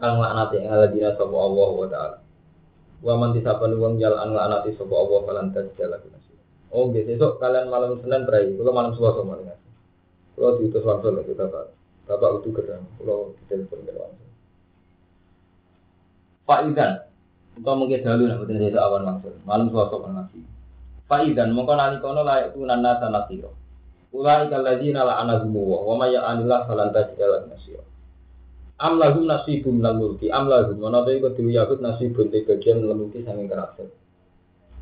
[0.00, 2.18] Kang laknat yang ladina sapa Allah wa taala.
[3.04, 5.98] Wa man disapan wong jalan laknat sapa Allah falan tajala
[6.74, 7.06] Oh, gitu.
[7.06, 9.58] Besok kalian malam Senin berai, kalau malam Selasa dengar.
[10.34, 11.70] Kalau diutus langsung lagi bapak,
[12.10, 14.30] bapak kerja, kalau ditelepon ke langsung.
[16.50, 16.92] Pak Idan,
[17.54, 19.34] Engkau mungkin dahulu nak betul itu awan maksud.
[19.46, 20.40] Malam suasana kan nasi.
[21.06, 23.54] Faidan mongko nali kono la itu nana sanasiro.
[24.10, 27.86] Ulai kaladzina la anahumu wa wa may anillah falan tajida lan nasiro.
[28.82, 32.82] Am lahum nasibum minal mulki am lahum ana ta iku dhewe Yahud nasibun te bagian
[32.82, 33.90] mulki sanging kerajaan.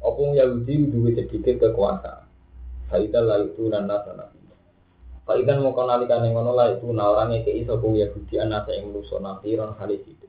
[0.01, 2.25] Apa Yahudi duwe sedikit kekuasaan.
[2.89, 4.57] Faidan la itu nana sanasiro.
[5.29, 9.77] Faidan mongko nalikane ngono la itu na orang ngekei sapa Yahudi anasa ing manusa nafiron
[9.77, 10.29] halis itu.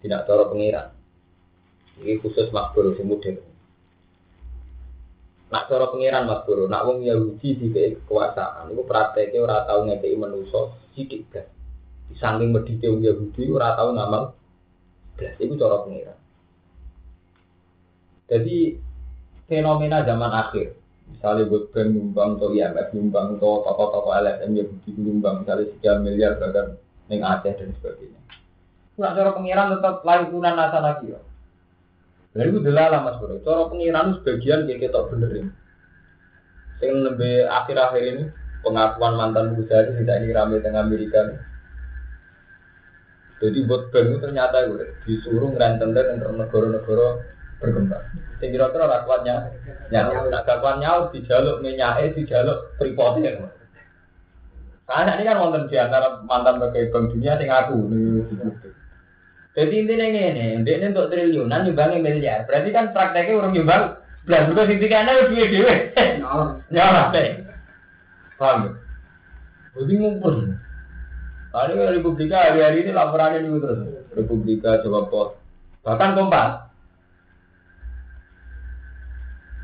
[0.00, 0.99] Tidak cara pengiran.
[2.00, 3.36] Ini khusus makbul si model.
[5.50, 11.28] Nak cara pengiran makbul, nak wong Yahudi di kekuasaan, itu prakteknya tahu ngekei manusia sidik
[11.28, 11.44] kan.
[12.08, 14.22] Di samping medite wong Yahudi orang tahu ngamal
[15.20, 16.18] belas itu cara pengiran.
[18.30, 18.58] Jadi
[19.50, 20.78] fenomena zaman akhir,
[21.10, 26.38] misalnya buat brand nyumbang atau IMF nyumbang atau toko-toko LSM Yahudi nyumbang misalnya sekian miliar
[26.38, 26.78] bahkan
[27.10, 28.20] neng Aceh dan sebagainya.
[29.02, 31.20] Nah, cara pengiran tetap lain tunan nasa lagi ya.
[32.38, 33.42] Lalu itu delala mas bro.
[33.42, 35.50] Cara pengiran sebagian kayak kita benerin.
[36.78, 38.24] Yang lebih akhir-akhir ini
[38.62, 41.20] pengakuan mantan Bukhari tidak ini rame tengah Amerika.
[43.40, 47.24] Jadi buat bank ternyata gue disuruh ngerantem dan negara-negara
[47.56, 48.04] berkembang.
[48.36, 49.36] Saya kira-kira rakwatnya
[49.88, 50.28] nyawa.
[50.28, 53.48] Nah, nyawa dijaluk minyak, dijaluk tripodnya.
[54.84, 58.26] Karena ini kan mantan di antara mantan bagai bank dunia yang aku nih.
[59.50, 62.46] Jadi intinya ini, ini untuk triliunan nyumbangin miliar.
[62.46, 65.74] Berarti kan prakteknya orang nyumbang belas bukan sing tiga anak dua dua.
[66.70, 67.42] Nyawa deh.
[68.38, 68.78] Paham?
[69.74, 70.54] Jadi ngumpul.
[71.50, 73.80] Ada Republika hari-hari ini laporannya nih terus.
[74.14, 75.30] Republika coba pos.
[75.82, 76.70] Bahkan kompas.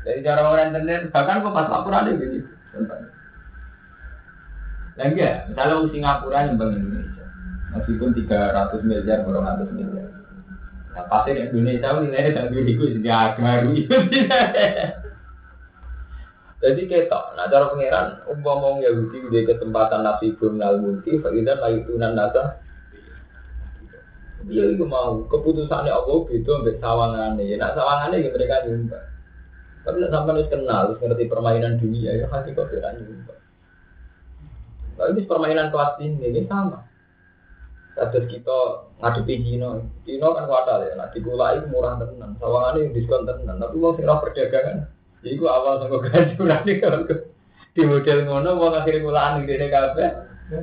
[0.03, 2.43] Dari cara orang internet, bahkan kompas laporannya begini.
[4.99, 7.16] Lagi ya, misalnya Singapura nyumbang Indonesia
[7.77, 10.09] meskipun 300 miliar, 200 miliar.
[10.97, 13.69] Nah, pasti Indonesia nilainya dan dulu itu baru
[16.57, 22.17] Jadi ketok, nah cara pangeran umpama Yahudi di kesempatan nasi nal multi, fakiran lagi tunan
[22.17, 22.57] nasa.
[24.49, 29.05] Dia itu mau keputusannya Allah itu ambil sawangannya, ya nak sawangannya ya mereka nyumbang.
[29.85, 33.41] Tapi sampai harus kenal, harus ngerti permainan dunia ya hati kau tidak nyumbang.
[34.97, 36.81] Ini permainan kelas ini, ini sama.
[37.97, 38.57] Kados kita
[39.01, 43.97] ngadepi Cina, Cina kan kuatal ya, nah dikulai murah tenan, sawangannya diskon tenan, tapi mau
[43.97, 44.85] sirah perdagangan,
[45.25, 47.09] jadi gua awal nunggu ganjuran nih kalau
[47.73, 49.97] di model ngono mau akhirnya kulaan di DKP,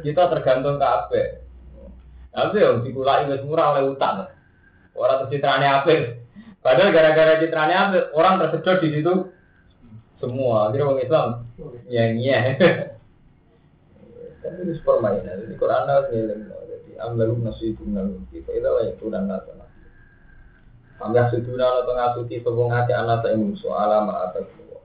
[0.07, 1.11] kita tergantung KP.
[2.35, 4.27] Tapi yang dikulai wis murah oleh utang.
[4.95, 6.19] Orang tercitranya apa?
[6.59, 7.99] Padahal gara-gara citranya apa?
[8.11, 9.31] Orang tersedot di situ
[10.19, 10.71] semua.
[10.71, 11.27] Akhirnya orang Islam
[11.87, 12.35] nyanyi.
[14.43, 15.47] Tapi itu permainan.
[15.47, 16.11] Jadi Quran harus.
[16.95, 18.23] Jadi ambilum nasibum nalum.
[18.31, 19.51] Itu lah itu dan nasa.
[21.03, 24.79] Ambil suduna atau ngasuti sebung hati anak saya musuh alam atas semua.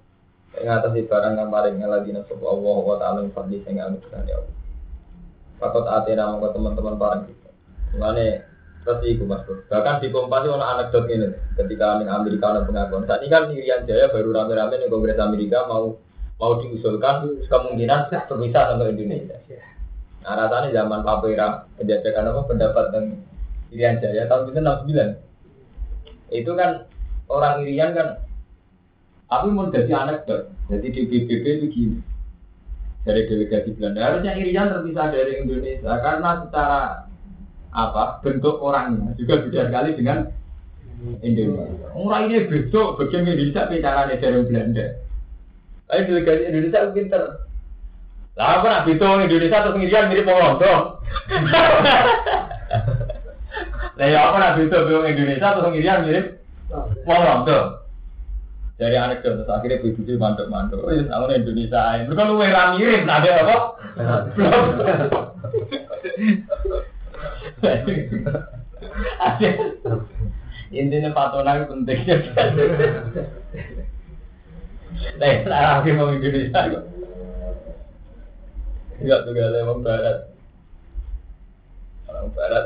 [0.57, 4.41] Yang atas barang yang paling lagi nasab Allah wa ta'ala yang fadli sehingga anugerah ya
[4.41, 4.55] Allah.
[5.61, 7.49] Fakot ate nama teman-teman barang kita.
[7.93, 8.41] Mengenai
[8.79, 9.45] Terus itu mas.
[9.45, 11.29] Bahkan di Kompas ada anekdot ini.
[11.53, 13.05] Ketika di Amerika ada pengakuan.
[13.05, 15.99] Saat ini kan Irian Jaya baru rame-rame di Kongres Amerika mau
[16.41, 19.37] mau diusulkan kemungkinan berpisah sama Indonesia.
[20.29, 23.17] Nah rasanya zaman Pak Pera penjajakan apa pendapat dan
[23.73, 25.17] Irian Jaya tahun itu 69.
[26.29, 26.85] Itu kan
[27.33, 28.21] orang Irian kan
[29.25, 30.53] tapi mau jadi anekdot.
[30.69, 31.97] Jadi di PBB itu gini.
[33.09, 36.81] Dari delegasi Belanda harusnya Irian terpisah dari Indonesia karena secara
[37.73, 40.29] apa bentuk orangnya juga beda sekali dengan
[41.25, 41.89] Indonesia.
[41.97, 44.85] Orang ini besok bagian Indonesia bicara dari Belanda.
[45.89, 47.48] Tapi delegasi Indonesia pinter.
[48.39, 51.03] Lah apa nak bitung Indonesia terus ngirian mirip dong.
[53.99, 56.39] Lah ya apa nak bitung Indonesia terus ngirian mirip
[57.43, 57.83] dong.
[58.79, 60.79] Dari anekdot terus akhirnya begitu mantuk-mantuk.
[60.87, 62.07] Oh ya sama Indonesia aja.
[62.07, 62.39] Mereka lu
[62.79, 63.75] mirip, nah ada apa?
[70.71, 71.99] Intinya patona itu penting.
[75.19, 76.87] Nah, lagi mau Indonesia.
[78.99, 80.17] Enggak tuh gak orang barat.
[82.11, 82.65] Orang barat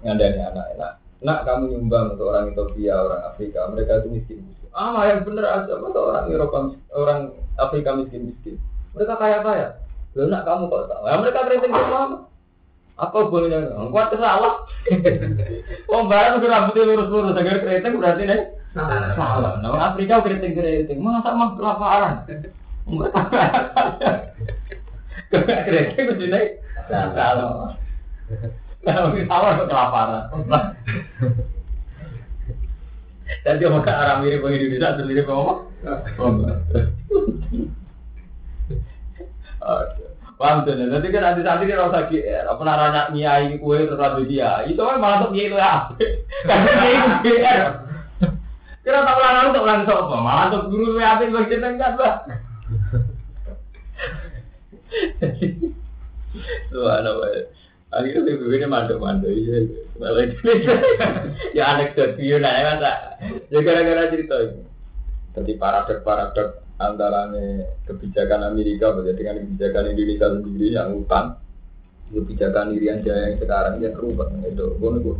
[0.00, 0.92] ngandani anak enak.
[1.24, 4.44] Nak kamu nyumbang untuk orang Ethiopia, orang Afrika, mereka itu miskin.
[4.76, 6.58] Ah, yang bener aja, masa orang Eropa,
[6.92, 7.20] orang
[7.56, 8.60] Afrika miskin miskin.
[8.92, 9.68] Mereka kaya kaya.
[10.12, 11.02] Lalu nak kamu kok tahu?
[11.08, 12.02] Ya mereka keriting semua.
[12.94, 13.74] Apa bolehnya?
[13.90, 14.54] Kuat salah.
[15.90, 18.40] Oh, barang udah rambutnya lurus-lurus, agar keriting berarti nih.
[19.16, 19.52] Salah.
[19.64, 21.00] Nah, Afrika keriting-keriting.
[21.00, 22.14] Masa mah kelaparan?
[22.84, 23.16] Enggak
[25.32, 26.46] Mesti nih.
[26.90, 27.78] Salah.
[28.84, 30.24] Kalau salah kelaparan.
[33.44, 35.64] Dan dia mau ke arah mirip Indonesia, sendiri ngomong.
[39.64, 39.80] Oh,
[40.34, 44.18] Paham tuh, nanti kan nanti nanti kan rasa GR, apa naranya nyai kue terus ada
[44.26, 45.88] dia, itu kan malah tuh nyai itu ya,
[46.42, 47.60] karena nyai itu GR.
[48.82, 52.26] Kira tak ulang ulang tak ulang apa, malah tuh guru apa yang kita enggak lah.
[56.70, 57.40] Tuh anak wae.
[57.94, 58.66] Akhirnya BBB
[59.30, 59.78] ini.
[60.02, 60.26] Malah
[61.54, 62.92] ya anekdot, iya nah, masa.
[63.54, 64.66] Ya gara-gara cerita ini.
[65.34, 67.30] Jadi paradok-paradok antara
[67.86, 71.38] kebijakan Amerika dengan kebijakan Indonesia sendiri yang utang
[72.10, 75.16] kebijakan Irian Jaya yang sekarang yang rubah itu gue gue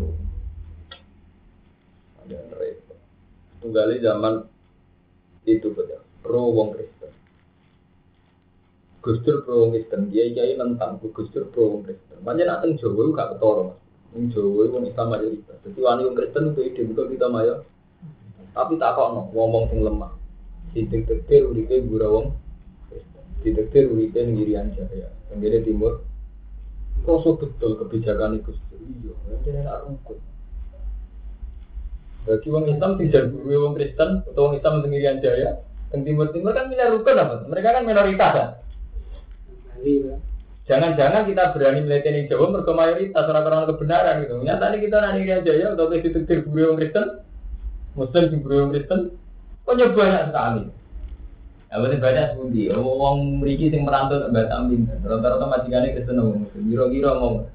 [2.24, 2.98] ada repot
[3.62, 4.34] tunggali zaman
[5.48, 6.93] itu betul pro wong Kristen
[9.04, 12.24] Gustur pro Kristen dia kiai tentang Gustur pro wong Kristen.
[12.24, 13.78] Macam nanti Jawa gak ketoro mas.
[14.16, 17.54] Wong Jawa wong Islam mayoritas jadi wani wong Kristen itu ide bukan kita maya.
[18.56, 20.12] Tapi tak kok ngomong sing lemah.
[20.72, 22.32] Ditektir uripe gura wong
[23.44, 26.00] ditektir uripe ngirian jaya tenggine timur.
[27.04, 29.12] Koso betul kebijakan itu iya
[29.44, 30.18] ini enak rukun
[32.24, 35.60] bagi wong Islam tidak guru wong Kristen atau wong Islam ngirian jaya
[35.92, 38.48] yang timur timur kan milih rukun apa mereka kan minoritas kan
[40.64, 44.34] Jangan-jangan kita berani melihat Jawa mereka mayoritas orang-orang kebenaran gitu.
[44.40, 47.06] Nyatanya kita nani jaya atau kita ditektir guru wong Kristen,
[47.92, 49.00] Muslim di guru wong Kristen,
[49.64, 50.62] Kok banyak sekali.
[51.72, 52.68] Ya berarti banyak sepundi.
[52.76, 55.00] Wong mriki sing merantau ke Batam pinten.
[55.00, 56.68] Rata-rata majikane Kristen wong muslim.
[56.68, 57.48] Kira-kira ngomong.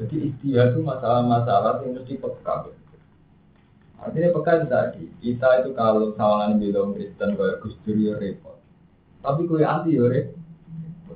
[0.00, 2.54] Jadi istilah itu masalah-masalah yang mesti peka.
[4.00, 8.56] Artinya peka tadi, kita itu kalau sawangan bilang Kristen kayak Gus Dur ya repot.
[9.20, 10.40] Tapi kue anti ya repot.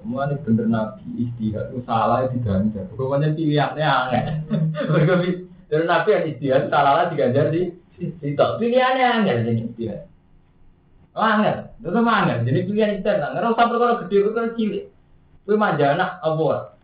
[0.04, 2.84] Mulane bener nabi istihad itu salah diganjar.
[2.92, 4.24] Pokoknya pilihannya aneh.
[5.72, 8.60] Dari nabi yang istihad salah lah diganjar di sitok.
[8.60, 10.00] Pilihannya angel jadi istihad.
[11.16, 12.38] Angel, itu angel.
[12.44, 13.32] Jadi pilihan istihad.
[13.32, 14.84] Nggak usah perkara gede perkara cilik.
[15.48, 16.76] Kue manja anak apa?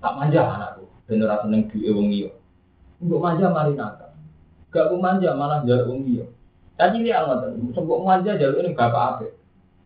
[0.00, 0.84] Tak manja anakku.
[1.04, 2.32] Bener rasa neng wong iyo.
[3.04, 4.01] Mbok manja mari nakal.
[4.72, 6.24] Gak ku manja malah jaluk wong iyo.
[6.80, 9.28] Tadi dia ngoten, sebab manja jaluk ini gak apa-apa.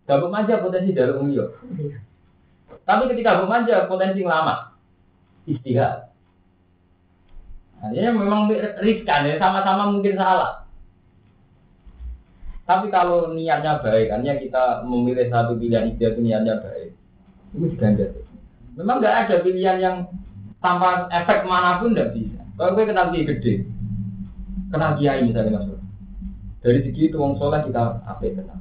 [0.06, 1.50] Gak manja potensi jaluk wong iyo.
[2.86, 4.70] Tapi ketika manja potensi lama
[5.50, 6.06] istihad.
[7.82, 8.40] Artinya memang
[8.80, 10.64] riskan ya, sama-sama mungkin salah.
[12.66, 16.90] Tapi kalau niatnya baik, yang kita memilih satu pilihan itu niatnya baik,
[17.54, 18.10] itu diganjar.
[18.74, 19.96] Memang nggak ada pilihan yang
[20.58, 22.42] tanpa efek mana pun tidak bisa.
[22.58, 23.54] Kalau gue kenal gede,
[24.70, 25.68] kenal kiai misalnya mas
[26.64, 28.58] Dari segi itu wong soleh kita apa kenal.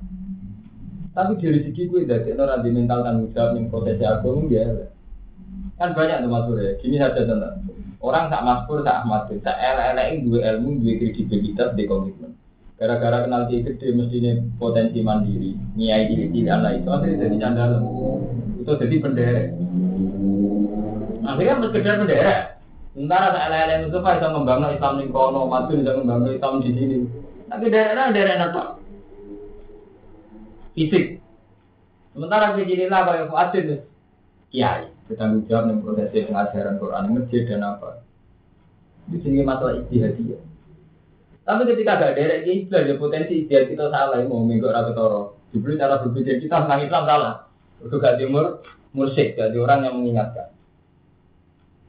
[1.16, 4.92] Tapi dari segi gue dari orang di mental tanggung jawab yang prosesi aku dia
[5.82, 6.72] kan banyak tuh mas ya.
[6.80, 7.66] Gini saja tentang
[8.04, 12.38] orang tak maskur tak ahmad tak elek dua ilmu dua kredibilitas di komitmen.
[12.76, 17.72] Gara-gara kenal dia gede mestinya potensi mandiri, nyai diri tidak lah itu akhirnya jadi candal.
[18.60, 19.44] Itu jadi bendera.
[21.24, 22.55] Akhirnya sekedar bendera.
[22.96, 26.98] Sementara saya itu bisa membangun Islam di kono, maju bisa membangun Islam di sini.
[27.52, 28.64] Tapi daerah daerah apa?
[30.80, 31.20] Fisik.
[32.16, 33.84] Sementara di sini lah kalau Fuadin
[34.48, 38.00] kiai bertanggung jawab dengan proses pengajaran Quran masjid dan apa.
[39.12, 40.42] Di sini masalah istihadiyah.
[41.46, 45.36] Tapi ketika ada derek ini sudah potensi dia kita salah mau minggu rata toro.
[45.52, 47.36] Dibeli cara berpikir kita tentang Islam salah.
[47.84, 48.64] Untuk gak timur
[48.96, 50.55] musik jadi orang yang mengingatkan.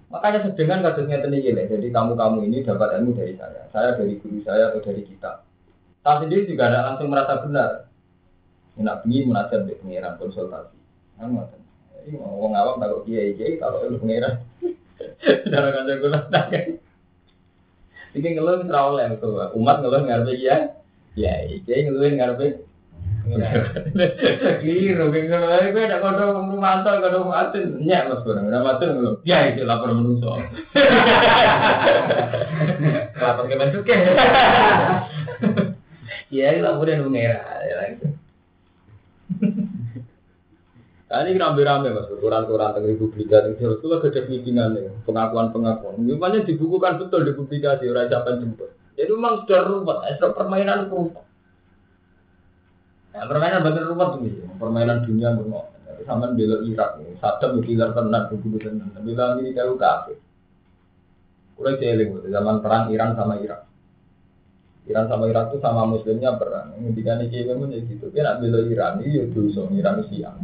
[0.07, 4.71] Makanya sedengan kasusnya tadi Jadi kamu-kamu ini dapat ilmu dari saya, saya dari guru saya
[4.71, 5.43] atau dari kita.
[6.07, 7.91] Saya sendiri juga ada langsung merasa benar.
[8.79, 10.77] Enak begini menajat di pengiran konsultasi.
[11.19, 11.43] Kamu
[12.07, 14.39] Ini mau ngomong awam kalau kiai kiai kalau ilmu pengiran.
[15.51, 16.21] Darah kanjeng kula
[18.17, 19.29] Iki ngeluh ora oleh itu.
[19.59, 20.79] Umat ngeluh ngarepe ya.
[21.19, 22.63] Ya, iki ngeluh ngarepe
[23.27, 25.67] Keliru, keliru.
[25.75, 27.83] Gue ada kodok mantau, kodok matin.
[27.83, 29.19] Nyak mas kurang, udah matin ngeluh.
[29.27, 30.39] Ya, itu lapor menungso.
[33.19, 33.99] Lapor ke bentuk ya.
[36.31, 37.43] Iya, laporin mengira.
[41.07, 46.03] Ya, ini rame-rame mas, ukuran-ukuran tentang publikasi dan itu itu gede pimpinan nih, pengakuan-pengakuan.
[46.03, 48.71] Misalnya dibukukan betul di publikasi, orang siapa jemput.
[48.95, 51.26] Jadi memang sudah ruwet, sudah permainan ruwet.
[53.17, 54.29] Nah, permainan ruwet tuh
[54.61, 55.73] permainan dunia bermau.
[56.05, 58.93] Sama belok Irak, Saddam bilar tenan, begitu tenan.
[59.01, 60.21] Bila ini tahu kafe.
[61.57, 63.65] Udah jeling, zaman perang Iran sama Irak.
[64.87, 66.77] Iran sama Irak itu sama Muslimnya perang.
[66.77, 68.13] Ketika ini kiai memang gitu.
[68.13, 70.39] Dia nak bela Iran, iya dosa Iran siang.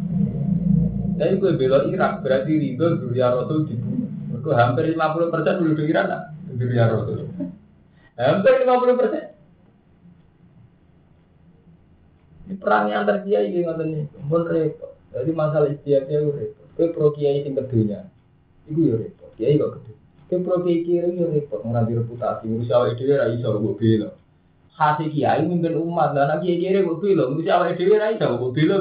[1.20, 4.08] Tapi gue bela Irak berarti ridho Duria Rasul dibunuh.
[4.32, 6.22] Mereka hampir 50 persen dulu Iran lah.
[6.56, 7.28] Duria Rasul.
[8.16, 9.31] Hampir 50 persen.
[12.58, 14.04] Perangnya antar kiai gitu ngoten nih.
[14.28, 14.92] Pun repot.
[15.12, 16.66] Jadi masalah istiadatnya itu repot.
[16.76, 18.08] Gue pro kiai sing kedunya.
[18.68, 19.30] Iku ya repot.
[19.38, 19.92] Kiai kok gede.
[20.28, 21.60] Gue pro kiai kiri ya repot.
[21.64, 22.44] Nganti reputasi.
[22.48, 24.10] Ngurus itu ya iso gue bela.
[24.72, 26.12] Kasih kiai mimpin umat.
[26.16, 27.30] Dan kiai kiri gue bela.
[27.30, 28.76] Ngurus awal itu ya iso gue bela.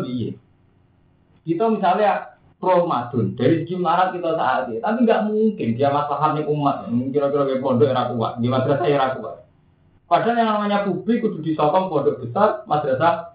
[1.41, 6.45] Kita misalnya pro madun dari segi marat kita saat ini, tapi nggak mungkin dia masalahnya
[6.45, 6.86] umat.
[7.09, 9.41] Kira-kira kayak pondok era kuat, di madrasah era kuat.
[10.05, 13.30] Padahal yang namanya publik kudu disokong pondok besar, madrasah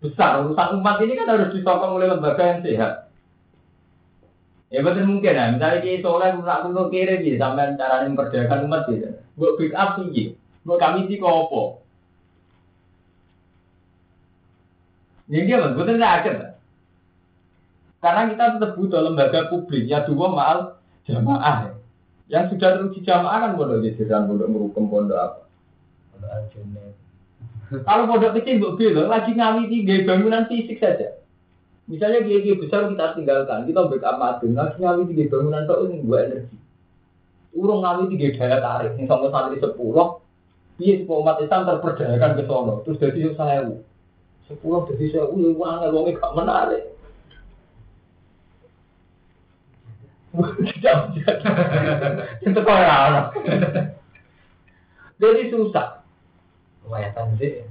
[0.00, 0.40] besar.
[0.42, 2.92] Urusan umat ini kan harus disokong oleh lembaga yang sehat.
[4.70, 8.86] Ya betul mungkin ya, misalnya kita soleh nak kuno kiri bisa sampai cara memperdayakan umat
[8.86, 9.18] gitu.
[9.34, 11.82] Buat pick up tinggi, buat kami sih kopo.
[15.26, 16.54] Ini dia betul betul akhir.
[17.98, 20.58] Karena kita tetap butuh lembaga publik ya dua mal
[21.04, 21.66] jamaah.
[21.66, 21.72] Ya.
[22.30, 25.40] Yang sudah teruji jamaah kan pondok jajaran, pondok merukem, pondok apa?
[26.14, 27.09] Pondok.
[27.70, 31.22] Kalau pondok kecil mbok bilang lagi ngawiti tiga bangunan fisik saja.
[31.86, 36.18] Misalnya gigi besar kita tinggalkan, kita backup madun, lagi ngawiti tiga bangunan itu ini dua
[36.26, 36.56] energi.
[37.54, 40.18] Urung ngawiti tiga daya tarik, yang sama santri sepuluh,
[40.82, 43.70] iya sepuluh umat Islam terperdayakan ke sono, terus jadi saya
[44.50, 46.84] sepuluh jadi saya, wih, wah, ngomongnya gak menarik.
[52.42, 53.30] Itu kok ya
[55.20, 56.00] Jadi susah.
[56.90, 57.62] Lumayan sih.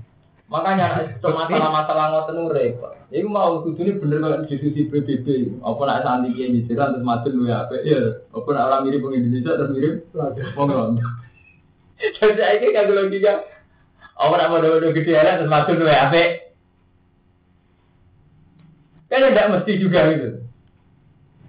[0.49, 2.95] Makanya masalah-masalah ngoten repot.
[3.13, 5.59] Iku mau kudune bener kok diskusi PBB.
[5.61, 8.17] Apa nak santi ki mijiran terus madun luwe apik ya.
[8.31, 9.93] Apa nak orang mirip wong Indonesia terus mirip
[10.57, 11.05] wong Londo.
[12.17, 13.33] Jadi saiki kagak logika.
[14.17, 16.29] Apa nak bodoh-bodoh gede terus madun luwe apik.
[19.11, 20.29] Kan tidak mesti juga gitu.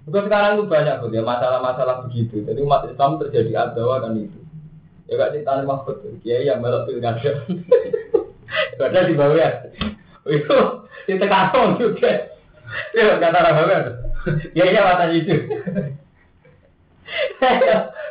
[0.05, 2.41] Bukan sekarang itu banyak tuh ya masalah-masalah begitu.
[2.45, 4.41] Jadi umat Islam terjadi adawa kan itu.
[5.11, 7.43] Ya gak cerita mahfud, kiai yang melok pilkada.
[8.79, 9.49] Padahal di bawah ya.
[10.23, 12.31] Itu ditekan juga.
[12.95, 13.79] Ya kata orang bawah.
[14.55, 15.35] Ya iya mata itu.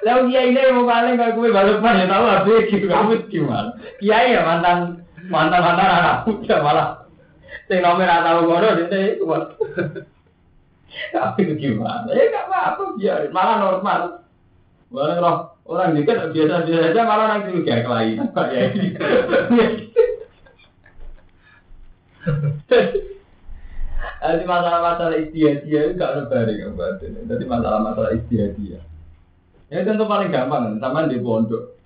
[0.05, 3.73] Lalu kiai ini mau paling kalau gue balik ya tahu gitu kamu gimana?
[3.97, 5.01] Kiai ya mantan
[5.33, 6.89] mantan mantan anak muda malah.
[7.65, 9.25] Saya nomor atau ngono itu
[11.15, 12.13] tapi itu gimana?
[12.13, 14.01] Ya nggak apa-apa biarin, malah normal.
[14.91, 15.39] Malah roh
[15.71, 18.27] orang juga biasa-biasa aja malah nanti juga kelainan.
[18.35, 18.65] Ya.
[24.21, 27.17] Jadi masalah-masalah istiadia itu gak bareng yang batin.
[27.25, 28.85] Jadi masalah-masalah istiadia.
[29.71, 31.79] Ya tentu paling gampang, sama di pondok.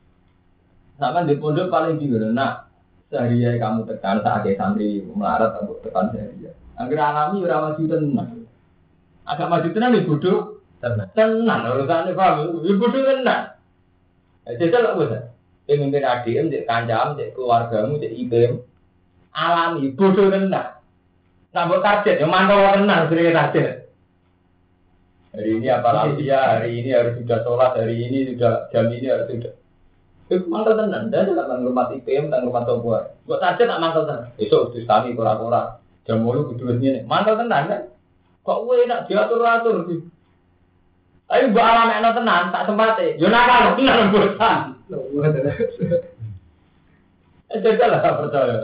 [0.99, 2.35] Sama di pondok paling bingung.
[2.35, 2.67] Nah,
[3.13, 6.51] sehari kamu tekan saat santri melarat atau tekan sehari.
[6.75, 8.49] Agar alami ora maju tenang.
[9.23, 10.54] Agak maju tenang di bodoh.
[10.85, 11.09] Tenang.
[11.16, 12.61] Tenang urusannya paham.
[12.61, 13.57] Di bodoh tenang.
[14.45, 15.12] Jadi lah bos.
[15.64, 18.61] Pemimpin ADM, cek kancam, cek keluargamu, cek IBM.
[19.32, 20.76] Alami bodoh tenang.
[21.55, 23.87] Nah, buat target, yang mantau tenang, sering target.
[25.35, 29.07] Hari ini apa lagi ya, hari ini harus sudah sholat, hari ini sudah jam ini
[29.07, 29.55] harus sudah.
[30.26, 33.03] Itu mantau tenang, dan tidak menghormat IPM, tak menghormat Tobuar.
[33.22, 34.35] Buat target tak mantau tenang.
[34.35, 35.78] Besok terus kami kura-kura,
[36.11, 37.07] jam mulu kudu ini.
[37.07, 37.82] Mantau tenang kan?
[38.43, 40.01] Kok gue enak diatur-atur sih?
[41.25, 43.16] Tapi buat alam enak tenang, tak sempatnya.
[43.16, 44.59] Yo nakal, tenang bosan.
[47.55, 48.59] Eh, jajal lah percaya.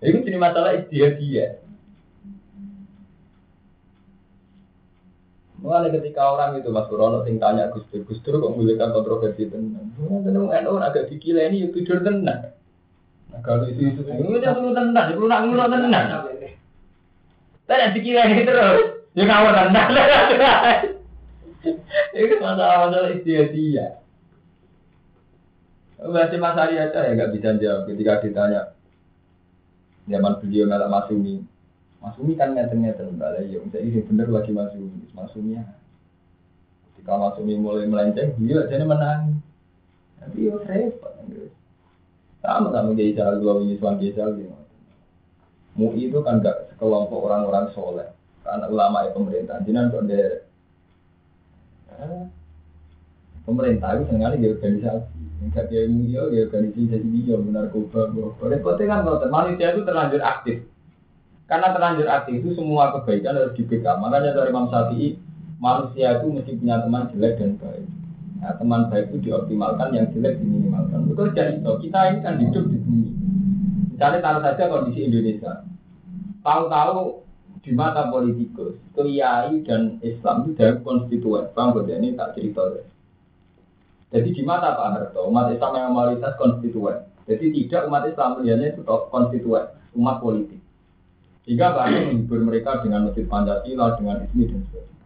[0.00, 1.60] Itu jadi masalah dia.
[5.56, 9.50] Mulai ketika orang itu Mas Kurono sing tanya Gus Dur, Gus Dur kok memiliki kontroversi
[9.50, 9.88] tenang.
[9.98, 12.54] Tenang NU agak dikila ini ya tidur tenang.
[13.32, 16.06] Nah kalau itu itu itu dia perlu tenang, perlu nak ngono tenang.
[17.66, 19.90] Dikila ini terus, ya ngawur tenang.
[22.14, 23.86] Itu masalah-masalah dia.
[25.96, 28.60] Masih Mas Arya aja ya nggak bisa jawab ketika ditanya
[30.06, 31.42] zaman beliau malah Masumi.
[31.98, 35.64] Masumi kan ngeten-ngeten balai ya, misalnya ini bener lagi Masumi, Masumi ya.
[36.94, 39.42] Ketika Masumi mulai melenceng, dia aja menang.
[40.22, 41.12] Tapi ya repot.
[42.46, 44.54] Sama sama Geisal, dua Wiswan Geisal gitu.
[45.74, 48.12] MUI itu kan gak sekelompok orang-orang soleh,
[48.44, 49.56] karena ulama ya pemerintah.
[49.64, 50.22] Jinan kok ada
[53.48, 58.08] pemerintah itu sengaja di organisasi Enggak dia dia dia organisasi jadi dia narkoba,
[58.40, 60.64] repotnya kan kalau manusia itu terlanjur aktif.
[61.46, 64.00] Karena terlanjur aktif itu semua kebaikan harus dibekam.
[64.00, 65.20] Makanya dari Imam Syafi'i
[65.60, 67.86] manusia itu mesti punya teman jelek dan baik.
[68.36, 71.06] Nah, teman baik itu dioptimalkan, yang jelek diminimalkan.
[71.06, 71.72] Betul jadi itu.
[71.86, 73.10] Kita ini kan hidup di bumi.
[73.94, 75.52] Misalnya taruh saja kondisi Indonesia.
[76.46, 77.26] Tahu-tahu
[77.66, 81.50] di mata politikus, kiai dan Islam itu dari konstituen.
[81.50, 82.86] Bang, ini tak cerita deh.
[84.14, 87.02] Jadi di mata Pak Harto, umat Islam yang mayoritas konstituen.
[87.26, 89.66] Jadi tidak umat Islam melihatnya itu konstituen,
[89.98, 90.62] umat politik.
[91.50, 95.04] Jika Pak Harto menghibur mereka dengan masjid Pancasila, dengan ismi dan sebagainya.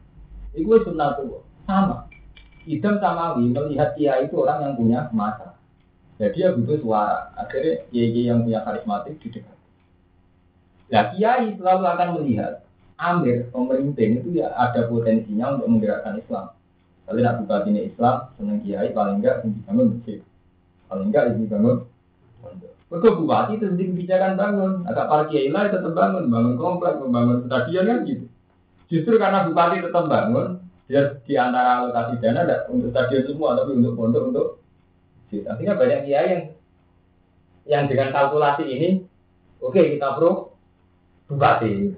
[0.52, 1.24] Itu sunnah itu
[1.64, 1.96] sama.
[2.68, 5.56] Idam sama melihat kiai itu orang yang punya masa.
[6.20, 7.32] Jadi dia butuh suara.
[7.40, 9.59] Akhirnya kiai yang punya karismatik di dekat.
[10.90, 12.66] Nah kiai selalu akan melihat
[13.00, 16.52] Amir, pemerintah itu ya ada potensinya untuk menggerakkan Islam.
[17.08, 20.18] Tapi nak buka ini Islam, seneng kiai paling enggak yang dibangun masjid.
[20.86, 21.76] Paling enggak dibangun
[22.90, 24.72] Mereka bupati itu sendiri kebijakan bangun.
[24.84, 28.24] Agak para kiai lah tetap bangun, bangun komplek, membangun stadion kan gitu.
[28.90, 30.46] Justru karena bupati tetap bangun,
[30.90, 34.48] dia di antara alokasi dana ada untuk stadion semua, tapi untuk pondok untuk.
[35.30, 36.44] Artinya banyak kiai yang
[37.64, 38.88] yang dengan kalkulasi ini,
[39.62, 40.50] oke okay, kita pro
[41.30, 41.94] bupati.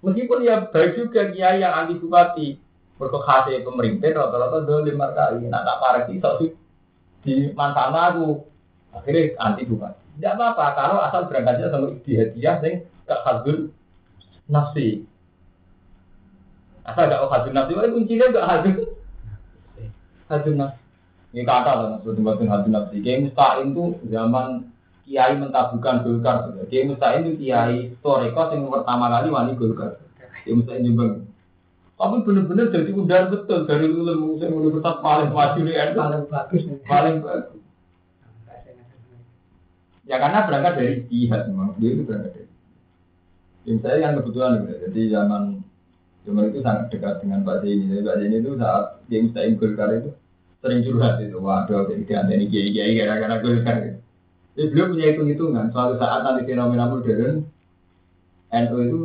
[0.00, 2.56] Meskipun ya baik juga kiai yang anti bupati,
[2.96, 5.44] berkehasi pemerintah rata-rata dua lima kali.
[5.52, 6.40] Nah tak parah sih, so,
[7.20, 8.40] di manfaat aku
[8.96, 10.00] akhirnya anti bupati.
[10.16, 12.74] Tidak apa-apa kalau asal berangkatnya sama hadiah sing
[13.06, 13.70] gak hadul
[14.50, 15.06] nafsi.
[16.82, 18.76] Asal gak hadul nafsi, wah kuncinya gak hadul
[20.26, 20.82] hadul nafsi.
[21.28, 22.96] Ini kata lah, maksudnya hadul nafsi.
[23.04, 24.72] Kayak Musta'in tuh zaman
[25.08, 26.52] kiai mentabukan Golkar.
[26.68, 29.96] Kiai Musta'in itu kiai Toreko yang pertama kali wani Golkar.
[30.44, 31.24] Kiai Musta'in Jombang.
[31.98, 35.98] Tapi benar-benar jadi udar betul dari ulama yang universitas paling maju di NU.
[35.98, 36.62] Paling bagus.
[36.86, 37.60] Paling bagus.
[40.06, 42.50] Ya karena berangkat dari jihad memang dia itu berangkat dari.
[43.66, 44.74] Yang saya yang kebetulan gitu.
[44.86, 45.42] Jadi zaman
[46.22, 47.84] zaman itu sangat dekat dengan Pak Zeni.
[47.90, 50.10] Jadi Pak Zeni itu saat Kiai Musta'in Golkar itu
[50.62, 51.36] sering curhat itu.
[51.40, 53.98] Waduh, jadi ini kiai-kiai gara-gara Golkar gitu.
[54.58, 57.46] Jadi beliau punya hitung-hitungan, suatu saat nanti fenomena modern,
[58.50, 59.00] NU itu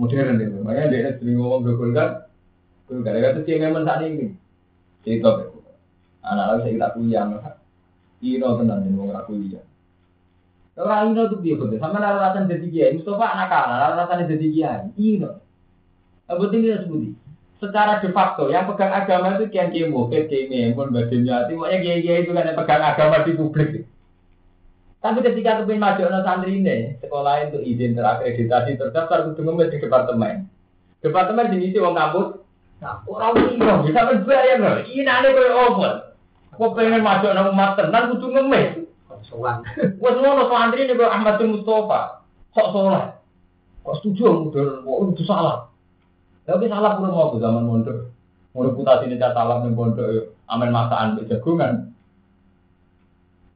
[0.00, 0.58] modern itu.
[0.64, 2.32] Makanya dia sering ngomong ke Golkar,
[2.88, 4.32] Golkar, kata sih memang saat ini.
[5.04, 5.44] Cerita
[6.24, 7.28] anak-anak saya kita kuliah,
[8.22, 9.60] Ino tenang nih ngomong aku kuliah.
[10.72, 14.88] Kalau Ino tuh dia betul, sama alasan jadi kiai, Mustafa anak kalah, alasan jadi kiai,
[14.96, 15.36] Ino.
[16.32, 17.12] Apa tinggi sebuti?
[17.60, 22.00] Secara de facto, yang pegang agama itu kiai kiai mukit, kiai memon, badannya, pokoknya kiai
[22.00, 23.91] kiai itu kan yang pegang agama di publik.
[25.02, 29.82] Tapi ketika kepingin maju anak santri ini, sekolah itu izin terakreditasi terdaftar kudu ngemis di
[29.82, 30.46] departemen.
[31.02, 32.38] Departemen sini wong kampus,
[33.10, 34.76] orang ini bisa berbayar loh.
[34.86, 35.94] Ini aneh kayak open.
[36.54, 38.70] Kok pengen maju anak umat tenan kudu ngemis.
[39.26, 39.66] Sowan.
[40.02, 42.22] Wes ngono santri nih Ahmad bin Mustafa.
[42.54, 43.06] Kok soleh.
[43.82, 45.66] Kok setuju modern kok itu salah.
[46.46, 48.10] Tapi salah pun mau zaman mondok.
[48.54, 50.22] Mau reputasi ini salah nih pondok ya.
[50.50, 51.91] Amin masakan jagungan.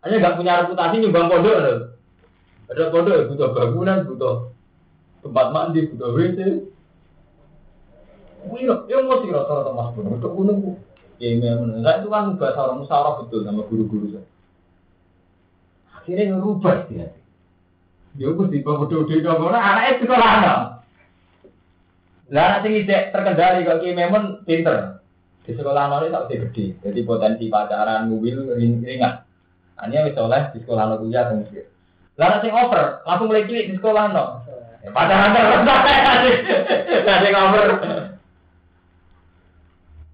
[0.06, 1.78] Hanya nggak punya reputasi nyumbang pondok loh.
[2.70, 4.34] Ada pondok ya butuh bangunan, butuh
[5.26, 6.38] tempat mandi, butuh WC.
[8.46, 10.78] Wih, ya mau sih rata-rata mas pun untuk gunung.
[11.18, 14.26] Ya memang, saya itu kan bahasa orang musyawarah betul sama guru-guru saya.
[15.90, 17.10] Akhirnya ngerubah dia.
[18.14, 20.60] Ya bawah bodoh di bawah anaknya sekolah anak.
[22.30, 25.02] Lah anak sing terkendali kok ki memang pinter.
[25.42, 26.78] Di sekolah anak tak gede.
[26.78, 29.25] Jadi potensi pacaran mobil ringan.
[29.76, 31.68] Hanya wis oleh di sekolah anak kuliah teng Mesir.
[32.16, 34.28] Lah sing over, langsung mulai cilik di sekolah anak.
[34.88, 35.60] Pacaran terus.
[37.04, 37.66] Lah sing over.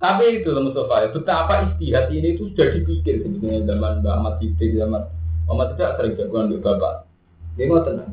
[0.03, 4.75] Tapi itu loh Mustafa, betapa istihad ini itu sudah dipikir sebenarnya zaman Mbak Ahmad Siddiq,
[4.75, 5.07] zaman
[5.47, 7.07] Muhammad tidak sering jagoan di bapak.
[7.55, 8.11] Dia mau tenang,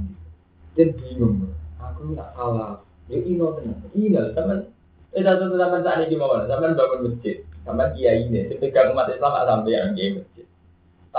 [0.77, 1.49] dia bingung.
[1.81, 4.69] Aku nggak salah, dia ino tenang, ino teman.
[5.17, 6.45] Eh satu zaman saat ini gimana?
[6.45, 10.38] Zaman bangun masjid, sama kiai ini, ketika umat Islam nggak sampai yang kiai masjid.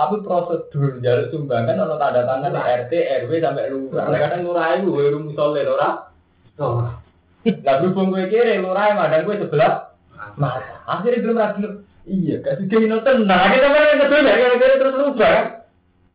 [0.01, 2.92] Tapi prosedur jalur sumbangan kalau tanda tangan RT,
[3.28, 4.09] RW sampai lurah.
[4.09, 6.09] Kadang lurah itu gue rumus soleh lurah.
[6.57, 9.92] Lah berhubung gue kiri lurah madang gue sebelah
[10.40, 10.80] mata.
[10.88, 11.84] Akhirnya belum lagi.
[12.09, 13.44] Iya, kasih kino tenang.
[13.44, 15.36] Akhirnya teman yang kedua ya, kira terus rubah.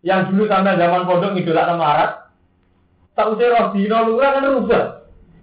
[0.01, 2.11] Yang dulu sampai zaman pondok ngidolak nama Marat.
[3.13, 4.83] Tak usah roh dino lurah kan rubah.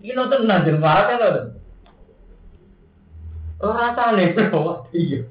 [0.03, 1.43] Kino tenang jadi Marat kan lho.
[3.63, 4.91] Rasane bro.
[4.91, 5.31] Iya.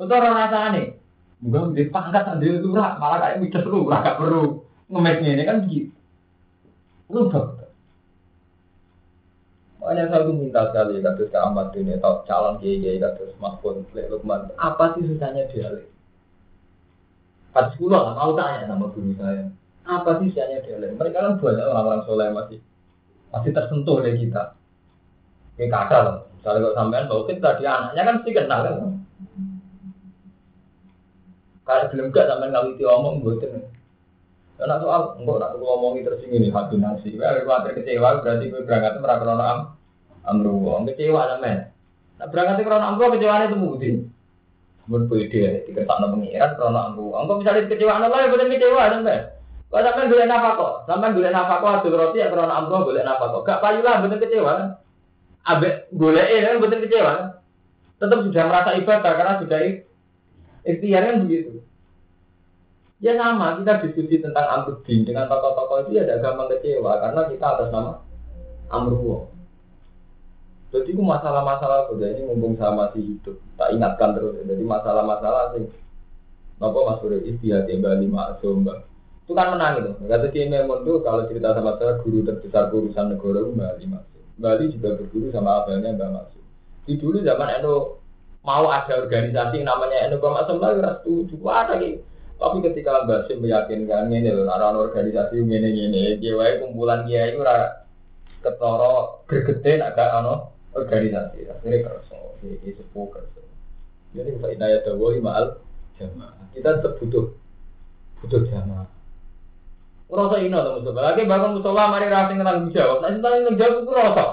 [0.00, 0.99] Untuk rasane.
[1.40, 4.60] Enggak di pangkat sendiri lurah, malah kayak mikir lurah gak perlu
[4.92, 5.92] ngemes ini kan begitu.
[7.10, 7.60] Rubah.
[9.80, 13.56] Makanya saya tuh minta sekali kasus ke Ahmad ini atau calon kiai kiai kasus Mas
[13.64, 14.52] Pun Lukman.
[14.60, 15.88] Apa sih susahnya dialek?
[17.50, 19.48] Pas sekolah nggak mau tanya sama guru saya.
[19.88, 21.00] Apa sih susahnya dialek?
[21.00, 22.58] Mereka kan banyak orang-orang soleh masih
[23.32, 24.54] masih tersentuh oleh kita.
[25.56, 26.16] Kayak kata loh.
[26.36, 28.99] Misalnya kalau sampean bawa kita dia anaknya kan sih kenal kan.
[31.70, 33.62] Kalau belum gak sampean ngawiti omong gue
[34.58, 37.16] karena soal enggak nak ngomongi terus ini hati nasi.
[37.16, 39.60] Kalau khawatir kecewa berarti gue berangkat merasa krono am
[40.28, 40.68] amru.
[40.84, 41.72] Kecewa namanya.
[42.20, 43.90] Nah berangkat krono amru kecewa itu mudi.
[44.84, 47.16] Mun pede diketakno pengiran krono amru.
[47.16, 49.20] Engko misalnya kecewa lah ya betul kecewa sampai.
[49.70, 53.40] Kalau sampai golek nafkah, sampai golek nafkah adu roti ya krono amru golek nafkah.
[53.46, 54.68] Gak payu lah betul kecewa kan.
[55.46, 57.12] Abe golek kan kecewa.
[57.96, 59.60] Tetap sudah merasa ibadah karena sudah
[60.64, 61.60] ikhtiar kan begitu.
[63.00, 67.46] Ya sama, kita diskusi tentang Amruddin dengan tokoh-tokoh itu ya ada gampang kecewa karena kita
[67.56, 67.92] atas nama
[68.68, 69.32] Amruwo.
[70.70, 74.38] Jadi itu masalah-masalah ini mumpung sama masih hidup, tak ingatkan terus.
[74.44, 75.66] Jadi masalah-masalah sih,
[76.62, 78.68] nopo Mas Bro ya Bali Maksum
[79.24, 79.90] Itu kan menang itu.
[80.06, 84.22] Kata si Memon tuh kalau cerita sama saya guru terbesar urusan negara itu Bali Maksum.
[84.38, 86.44] Bali juga berguru sama abangnya Mbak Maksum.
[86.84, 87.99] Di dulu zaman Endo
[88.40, 92.00] mau ada organisasi namanya Endo Mbak Maksum lagi setuju ada gitu
[92.40, 97.84] tapi ketika Basim meyakinkan ini loh, orang organisasi ini ini, kiai kumpulan kiai itu ora
[98.40, 103.44] ketoro gregetin agak ano organisasi, akhirnya kerso, ini sepuh kerso.
[104.16, 105.60] Jadi kita inaya dawo maal
[106.00, 106.48] jamaah.
[106.56, 107.36] Kita tetap butuh
[108.24, 108.88] jamaah.
[110.10, 111.12] Rasa ino tuh musola.
[111.12, 113.04] Lagi bangun musola mari rasa ngenang jawab.
[113.04, 114.24] Nah tentang jawab itu rasa.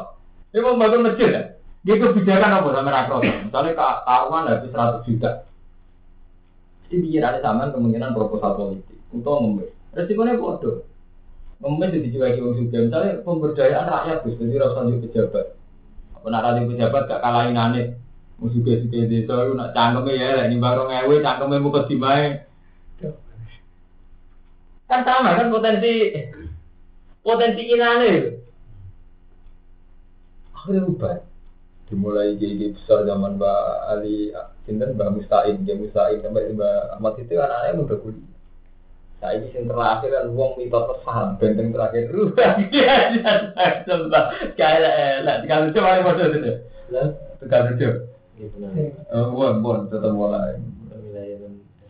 [0.55, 1.43] Ini mau bangun masjid ya.
[1.85, 3.51] Dia kebijakan apa sama rakyat?
[3.51, 3.71] Misalnya
[4.03, 5.31] taruhan habis 100 juta.
[6.87, 9.69] Jadi ada zaman kemungkinan proposal politik untuk ngemis.
[9.91, 10.87] Resikonya bodoh.
[11.59, 12.77] Ngemis itu dijual di juga.
[12.87, 15.45] Misalnya pemberdayaan rakyat, bisa jadi rasa pejabat.
[16.15, 17.87] Apa nak rasa pejabat gak kalahin aneh.
[18.37, 22.45] Musuh suka desa itu nak cangkeme ya, ini baru ngewe cangkeme muka dimai.
[24.87, 26.13] Kan sama kan potensi
[27.25, 28.13] potensi inane.
[30.53, 31.26] Akhirnya rubah
[31.87, 34.35] dimulai jadi besar zaman Mbak Ali
[34.67, 38.35] Sinten Mbak Mustain, dia Mustain sampai Mbak Ahmad itu anak-anaknya muda kuliah.
[39.17, 42.13] Nah ini yang terakhir kan uang mitos tersalah benteng terakhir.
[42.13, 42.93] Rubah dia
[43.87, 46.53] coba kayak lah tinggal lucu mana itu.
[46.93, 47.07] Lah
[47.41, 47.89] tinggal lucu.
[49.33, 50.61] Buat buat tetap mulai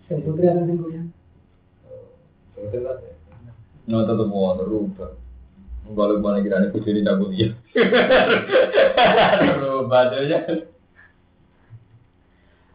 [0.08, 1.04] Sempurna dan sempurna.
[3.92, 5.12] No tetap mau rubah
[5.96, 7.56] kalau mana kira nih kucing tidak boleh.
[9.62, 10.40] Rubah aja.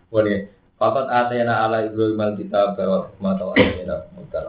[0.08, 0.52] Boleh.
[0.80, 4.44] Fakat ala Ibrahim al kitab bahwa atau atena bukan